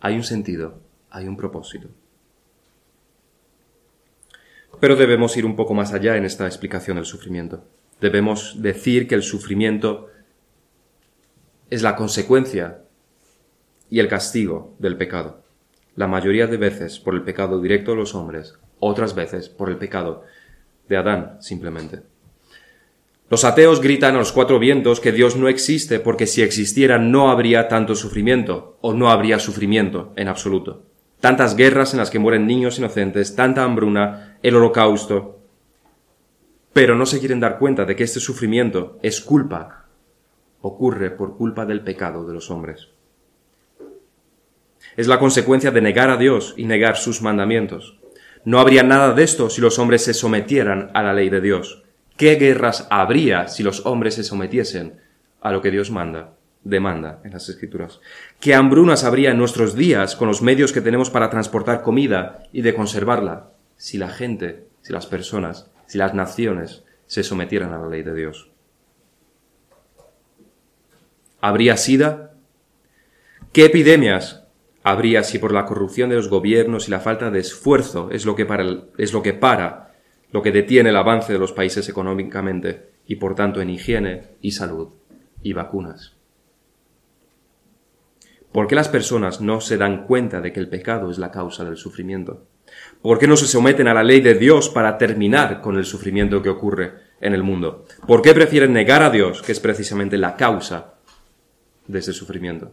Hay 0.00 0.16
un 0.16 0.24
sentido, 0.24 0.80
hay 1.10 1.28
un 1.28 1.36
propósito. 1.36 1.88
Pero 4.80 4.96
debemos 4.96 5.36
ir 5.36 5.46
un 5.46 5.54
poco 5.54 5.72
más 5.72 5.92
allá 5.92 6.16
en 6.16 6.24
esta 6.24 6.46
explicación 6.46 6.96
del 6.96 7.06
sufrimiento. 7.06 7.62
Debemos 8.00 8.60
decir 8.60 9.06
que 9.06 9.14
el 9.14 9.22
sufrimiento 9.22 10.08
es 11.68 11.82
la 11.82 11.94
consecuencia 11.94 12.82
y 13.90 14.00
el 14.00 14.08
castigo 14.08 14.74
del 14.80 14.96
pecado. 14.96 15.42
La 15.96 16.06
mayoría 16.06 16.46
de 16.46 16.56
veces 16.56 16.98
por 16.98 17.14
el 17.14 17.22
pecado 17.22 17.60
directo 17.60 17.92
de 17.92 17.98
los 17.98 18.14
hombres, 18.14 18.54
otras 18.78 19.14
veces 19.14 19.48
por 19.48 19.68
el 19.68 19.76
pecado 19.76 20.24
de 20.88 20.96
Adán 20.96 21.36
simplemente. 21.40 22.00
Los 23.28 23.44
ateos 23.44 23.80
gritan 23.80 24.16
a 24.16 24.18
los 24.18 24.32
cuatro 24.32 24.58
vientos 24.58 25.00
que 25.00 25.12
Dios 25.12 25.36
no 25.36 25.48
existe 25.48 26.00
porque 26.00 26.26
si 26.26 26.42
existiera 26.42 26.98
no 26.98 27.30
habría 27.30 27.68
tanto 27.68 27.94
sufrimiento 27.94 28.78
o 28.80 28.92
no 28.92 29.10
habría 29.10 29.38
sufrimiento 29.38 30.12
en 30.16 30.28
absoluto 30.28 30.90
tantas 31.20 31.54
guerras 31.54 31.92
en 31.92 31.98
las 31.98 32.10
que 32.10 32.18
mueren 32.18 32.46
niños 32.46 32.78
inocentes, 32.78 33.36
tanta 33.36 33.62
hambruna, 33.62 34.38
el 34.42 34.56
holocausto. 34.56 35.38
Pero 36.72 36.96
no 36.96 37.06
se 37.06 37.18
quieren 37.18 37.40
dar 37.40 37.58
cuenta 37.58 37.84
de 37.84 37.94
que 37.94 38.04
este 38.04 38.20
sufrimiento 38.20 38.98
es 39.02 39.20
culpa, 39.20 39.86
ocurre 40.62 41.10
por 41.10 41.36
culpa 41.36 41.66
del 41.66 41.82
pecado 41.82 42.26
de 42.26 42.34
los 42.34 42.50
hombres. 42.50 42.88
Es 45.00 45.06
la 45.06 45.18
consecuencia 45.18 45.70
de 45.70 45.80
negar 45.80 46.10
a 46.10 46.18
Dios 46.18 46.52
y 46.58 46.66
negar 46.66 46.98
sus 46.98 47.22
mandamientos. 47.22 47.96
No 48.44 48.60
habría 48.60 48.82
nada 48.82 49.14
de 49.14 49.22
esto 49.22 49.48
si 49.48 49.62
los 49.62 49.78
hombres 49.78 50.04
se 50.04 50.12
sometieran 50.12 50.90
a 50.92 51.02
la 51.02 51.14
ley 51.14 51.30
de 51.30 51.40
Dios. 51.40 51.84
¿Qué 52.18 52.34
guerras 52.34 52.86
habría 52.90 53.48
si 53.48 53.62
los 53.62 53.86
hombres 53.86 54.16
se 54.16 54.24
sometiesen 54.24 55.00
a 55.40 55.52
lo 55.52 55.62
que 55.62 55.70
Dios 55.70 55.90
manda? 55.90 56.34
demanda 56.64 57.22
en 57.24 57.32
las 57.32 57.48
escrituras. 57.48 58.00
¿Qué 58.40 58.54
hambrunas 58.54 59.04
habría 59.04 59.30
en 59.30 59.38
nuestros 59.38 59.74
días 59.74 60.16
con 60.16 60.28
los 60.28 60.42
medios 60.42 60.70
que 60.70 60.82
tenemos 60.82 61.08
para 61.08 61.30
transportar 61.30 61.80
comida 61.80 62.42
y 62.52 62.60
de 62.60 62.74
conservarla 62.74 63.52
si 63.78 63.96
la 63.96 64.10
gente, 64.10 64.66
si 64.82 64.92
las 64.92 65.06
personas, 65.06 65.70
si 65.86 65.96
las 65.96 66.12
naciones 66.12 66.84
se 67.06 67.22
sometieran 67.22 67.72
a 67.72 67.78
la 67.78 67.88
ley 67.88 68.02
de 68.02 68.12
Dios? 68.12 68.50
¿Habría 71.40 71.78
sida? 71.78 72.34
¿Qué 73.54 73.64
epidemias 73.64 74.40
habría 74.82 75.22
si 75.22 75.38
por 75.38 75.52
la 75.52 75.66
corrupción 75.66 76.10
de 76.10 76.16
los 76.16 76.28
gobiernos 76.28 76.88
y 76.88 76.90
la 76.90 77.00
falta 77.00 77.30
de 77.30 77.40
esfuerzo 77.40 78.08
es 78.10 78.24
lo 78.24 78.34
que 78.34 78.46
para, 78.46 78.64
es 78.98 79.12
lo 79.12 79.22
que 79.22 79.34
para, 79.34 79.94
lo 80.32 80.42
que 80.42 80.52
detiene 80.52 80.90
el 80.90 80.96
avance 80.96 81.32
de 81.32 81.38
los 81.38 81.52
países 81.52 81.88
económicamente 81.88 82.90
y 83.06 83.16
por 83.16 83.34
tanto 83.34 83.60
en 83.60 83.70
higiene 83.70 84.22
y 84.40 84.52
salud 84.52 84.88
y 85.42 85.52
vacunas? 85.52 86.16
¿Por 88.52 88.66
qué 88.66 88.74
las 88.74 88.88
personas 88.88 89.40
no 89.40 89.60
se 89.60 89.76
dan 89.76 90.06
cuenta 90.06 90.40
de 90.40 90.52
que 90.52 90.60
el 90.60 90.68
pecado 90.68 91.10
es 91.10 91.18
la 91.18 91.30
causa 91.30 91.64
del 91.64 91.76
sufrimiento? 91.76 92.46
¿Por 93.02 93.18
qué 93.18 93.26
no 93.26 93.36
se 93.36 93.46
someten 93.46 93.88
a 93.88 93.94
la 93.94 94.02
ley 94.02 94.20
de 94.20 94.34
Dios 94.34 94.68
para 94.68 94.98
terminar 94.98 95.60
con 95.60 95.76
el 95.76 95.84
sufrimiento 95.84 96.42
que 96.42 96.48
ocurre 96.48 96.94
en 97.20 97.34
el 97.34 97.42
mundo? 97.42 97.84
¿Por 98.06 98.22
qué 98.22 98.34
prefieren 98.34 98.72
negar 98.72 99.02
a 99.02 99.10
Dios, 99.10 99.42
que 99.42 99.52
es 99.52 99.60
precisamente 99.60 100.18
la 100.18 100.36
causa 100.36 100.94
de 101.86 101.98
ese 101.98 102.12
sufrimiento? 102.12 102.72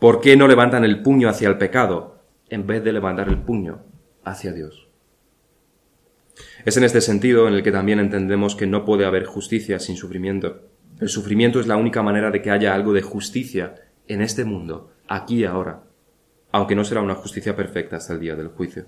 ¿Por 0.00 0.22
qué 0.22 0.34
no 0.34 0.48
levantan 0.48 0.84
el 0.84 1.02
puño 1.02 1.28
hacia 1.28 1.48
el 1.48 1.58
pecado 1.58 2.24
en 2.48 2.66
vez 2.66 2.82
de 2.82 2.94
levantar 2.94 3.28
el 3.28 3.36
puño 3.36 3.82
hacia 4.24 4.50
Dios? 4.50 4.88
Es 6.64 6.78
en 6.78 6.84
este 6.84 7.02
sentido 7.02 7.46
en 7.46 7.52
el 7.52 7.62
que 7.62 7.70
también 7.70 8.00
entendemos 8.00 8.56
que 8.56 8.66
no 8.66 8.86
puede 8.86 9.04
haber 9.04 9.26
justicia 9.26 9.78
sin 9.78 9.98
sufrimiento. 9.98 10.62
El 11.00 11.10
sufrimiento 11.10 11.60
es 11.60 11.66
la 11.66 11.76
única 11.76 12.02
manera 12.02 12.30
de 12.30 12.40
que 12.40 12.50
haya 12.50 12.74
algo 12.74 12.94
de 12.94 13.02
justicia 13.02 13.74
en 14.08 14.22
este 14.22 14.46
mundo, 14.46 14.90
aquí 15.06 15.40
y 15.40 15.44
ahora, 15.44 15.82
aunque 16.50 16.74
no 16.74 16.84
será 16.86 17.02
una 17.02 17.14
justicia 17.14 17.54
perfecta 17.54 17.96
hasta 17.96 18.14
el 18.14 18.20
día 18.20 18.36
del 18.36 18.48
juicio. 18.48 18.86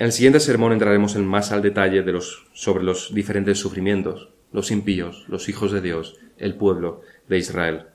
En 0.00 0.06
el 0.06 0.12
siguiente 0.12 0.40
sermón 0.40 0.72
entraremos 0.72 1.14
en 1.14 1.24
más 1.24 1.52
al 1.52 1.62
detalle 1.62 2.04
sobre 2.52 2.82
los 2.82 3.14
diferentes 3.14 3.60
sufrimientos, 3.60 4.30
los 4.50 4.72
impíos, 4.72 5.24
los 5.28 5.48
hijos 5.48 5.70
de 5.70 5.80
Dios, 5.80 6.18
el 6.36 6.56
pueblo 6.56 7.02
de 7.28 7.38
Israel. 7.38 7.91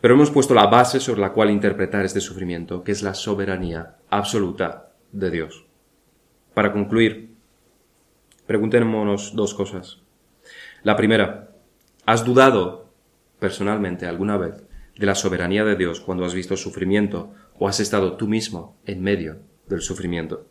Pero 0.00 0.14
hemos 0.14 0.30
puesto 0.30 0.54
la 0.54 0.66
base 0.66 1.00
sobre 1.00 1.20
la 1.20 1.32
cual 1.32 1.50
interpretar 1.50 2.04
este 2.04 2.20
sufrimiento, 2.20 2.84
que 2.84 2.92
es 2.92 3.02
la 3.02 3.14
soberanía 3.14 3.96
absoluta 4.10 4.92
de 5.12 5.30
Dios. 5.30 5.66
Para 6.54 6.72
concluir, 6.72 7.34
preguntémonos 8.46 9.34
dos 9.34 9.54
cosas. 9.54 10.02
La 10.82 10.96
primera, 10.96 11.50
¿has 12.04 12.24
dudado 12.24 12.86
personalmente 13.38 14.06
alguna 14.06 14.36
vez 14.36 14.62
de 14.98 15.06
la 15.06 15.14
soberanía 15.14 15.64
de 15.64 15.76
Dios 15.76 16.00
cuando 16.00 16.24
has 16.24 16.34
visto 16.34 16.56
sufrimiento 16.56 17.32
o 17.58 17.68
has 17.68 17.80
estado 17.80 18.16
tú 18.16 18.26
mismo 18.26 18.76
en 18.86 19.02
medio 19.02 19.38
del 19.68 19.80
sufrimiento. 19.80 20.46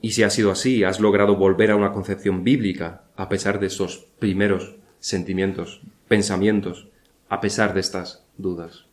Y 0.00 0.12
si 0.12 0.22
ha 0.22 0.30
sido 0.30 0.50
así, 0.50 0.84
has 0.84 1.00
logrado 1.00 1.36
volver 1.36 1.70
a 1.70 1.76
una 1.76 1.92
concepción 1.92 2.44
bíblica 2.44 3.04
a 3.16 3.28
pesar 3.28 3.58
de 3.58 3.66
esos 3.66 4.06
primeros 4.18 4.76
sentimientos, 5.00 5.80
pensamientos, 6.06 6.87
a 7.28 7.40
pesar 7.40 7.74
de 7.74 7.80
estas 7.80 8.24
dudas. 8.36 8.86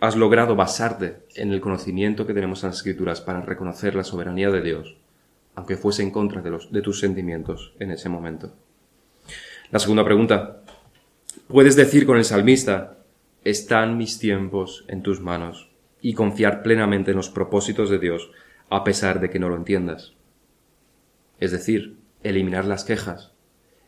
Has 0.00 0.16
logrado 0.16 0.56
basarte 0.56 1.22
en 1.34 1.52
el 1.52 1.60
conocimiento 1.60 2.26
que 2.26 2.34
tenemos 2.34 2.62
en 2.62 2.70
las 2.70 2.78
escrituras 2.78 3.20
para 3.20 3.40
reconocer 3.40 3.94
la 3.94 4.04
soberanía 4.04 4.50
de 4.50 4.62
Dios 4.62 4.96
aunque 5.56 5.76
fuese 5.76 6.02
en 6.02 6.10
contra 6.10 6.42
de, 6.42 6.82
tus 6.82 7.00
sentimientos 7.00 7.72
en 7.80 7.90
ese 7.90 8.08
momento. 8.08 8.52
La 9.70 9.80
segunda 9.80 10.04
pregunta. 10.04 10.62
Puedes 11.48 11.76
decir 11.76 12.06
con 12.06 12.18
el 12.18 12.24
salmista, 12.24 12.98
están 13.42 13.96
mis 13.96 14.18
tiempos 14.18 14.84
en 14.86 15.02
tus 15.02 15.20
manos, 15.20 15.70
y 16.00 16.12
confiar 16.12 16.62
plenamente 16.62 17.12
en 17.12 17.16
los 17.16 17.30
propósitos 17.30 17.88
de 17.90 17.98
Dios, 17.98 18.30
a 18.68 18.84
pesar 18.84 19.18
de 19.18 19.30
que 19.30 19.38
no 19.38 19.48
lo 19.48 19.56
entiendas. 19.56 20.12
Es 21.40 21.52
decir, 21.52 21.96
eliminar 22.22 22.66
las 22.66 22.84
quejas, 22.84 23.32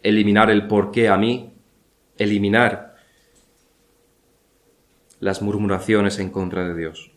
eliminar 0.02 0.50
el 0.50 0.68
por 0.68 0.90
qué 0.90 1.08
a 1.08 1.18
mí, 1.18 1.52
eliminar 2.18 2.96
las 5.20 5.42
murmuraciones 5.42 6.18
en 6.18 6.30
contra 6.30 6.68
de 6.68 6.76
Dios. 6.76 7.12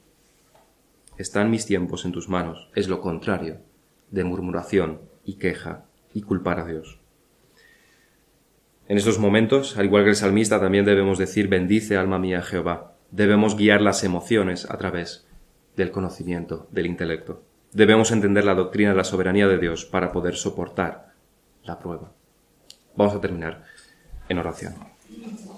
Están 1.18 1.52
mis 1.52 1.66
tiempos 1.66 2.06
en 2.06 2.12
tus 2.12 2.30
manos, 2.30 2.70
es 2.76 2.88
lo 2.88 3.02
contrario 3.02 3.58
de 4.10 4.24
murmuración 4.24 5.02
y 5.24 5.36
queja 5.36 5.86
y 6.14 6.22
culpar 6.22 6.60
a 6.60 6.66
Dios. 6.66 7.00
En 8.88 8.98
estos 8.98 9.20
momentos, 9.20 9.78
al 9.78 9.86
igual 9.86 10.04
que 10.04 10.10
el 10.10 10.16
salmista, 10.16 10.60
también 10.60 10.86
debemos 10.86 11.18
decir 11.18 11.48
bendice 11.48 11.96
alma 11.96 12.20
mía 12.20 12.42
Jehová. 12.42 12.96
Debemos 13.12 13.56
guiar 13.56 13.82
las 13.82 14.04
emociones 14.04 14.70
a 14.70 14.78
través 14.78 15.28
del 15.78 15.92
conocimiento, 15.92 16.68
del 16.72 16.88
intelecto. 16.88 17.44
Debemos 17.72 18.12
entender 18.12 18.44
la 18.44 18.56
doctrina 18.56 18.90
de 18.90 18.98
la 18.98 19.04
soberanía 19.04 19.48
de 19.48 19.60
Dios 19.60 19.86
para 19.86 20.12
poder 20.12 20.36
soportar 20.36 21.14
la 21.64 21.80
prueba. 21.80 22.12
Vamos 22.96 23.16
a 23.16 23.22
terminar 23.22 23.64
en 24.28 24.40
oración. 24.40 24.91
Thank 25.12 25.46
you. 25.46 25.51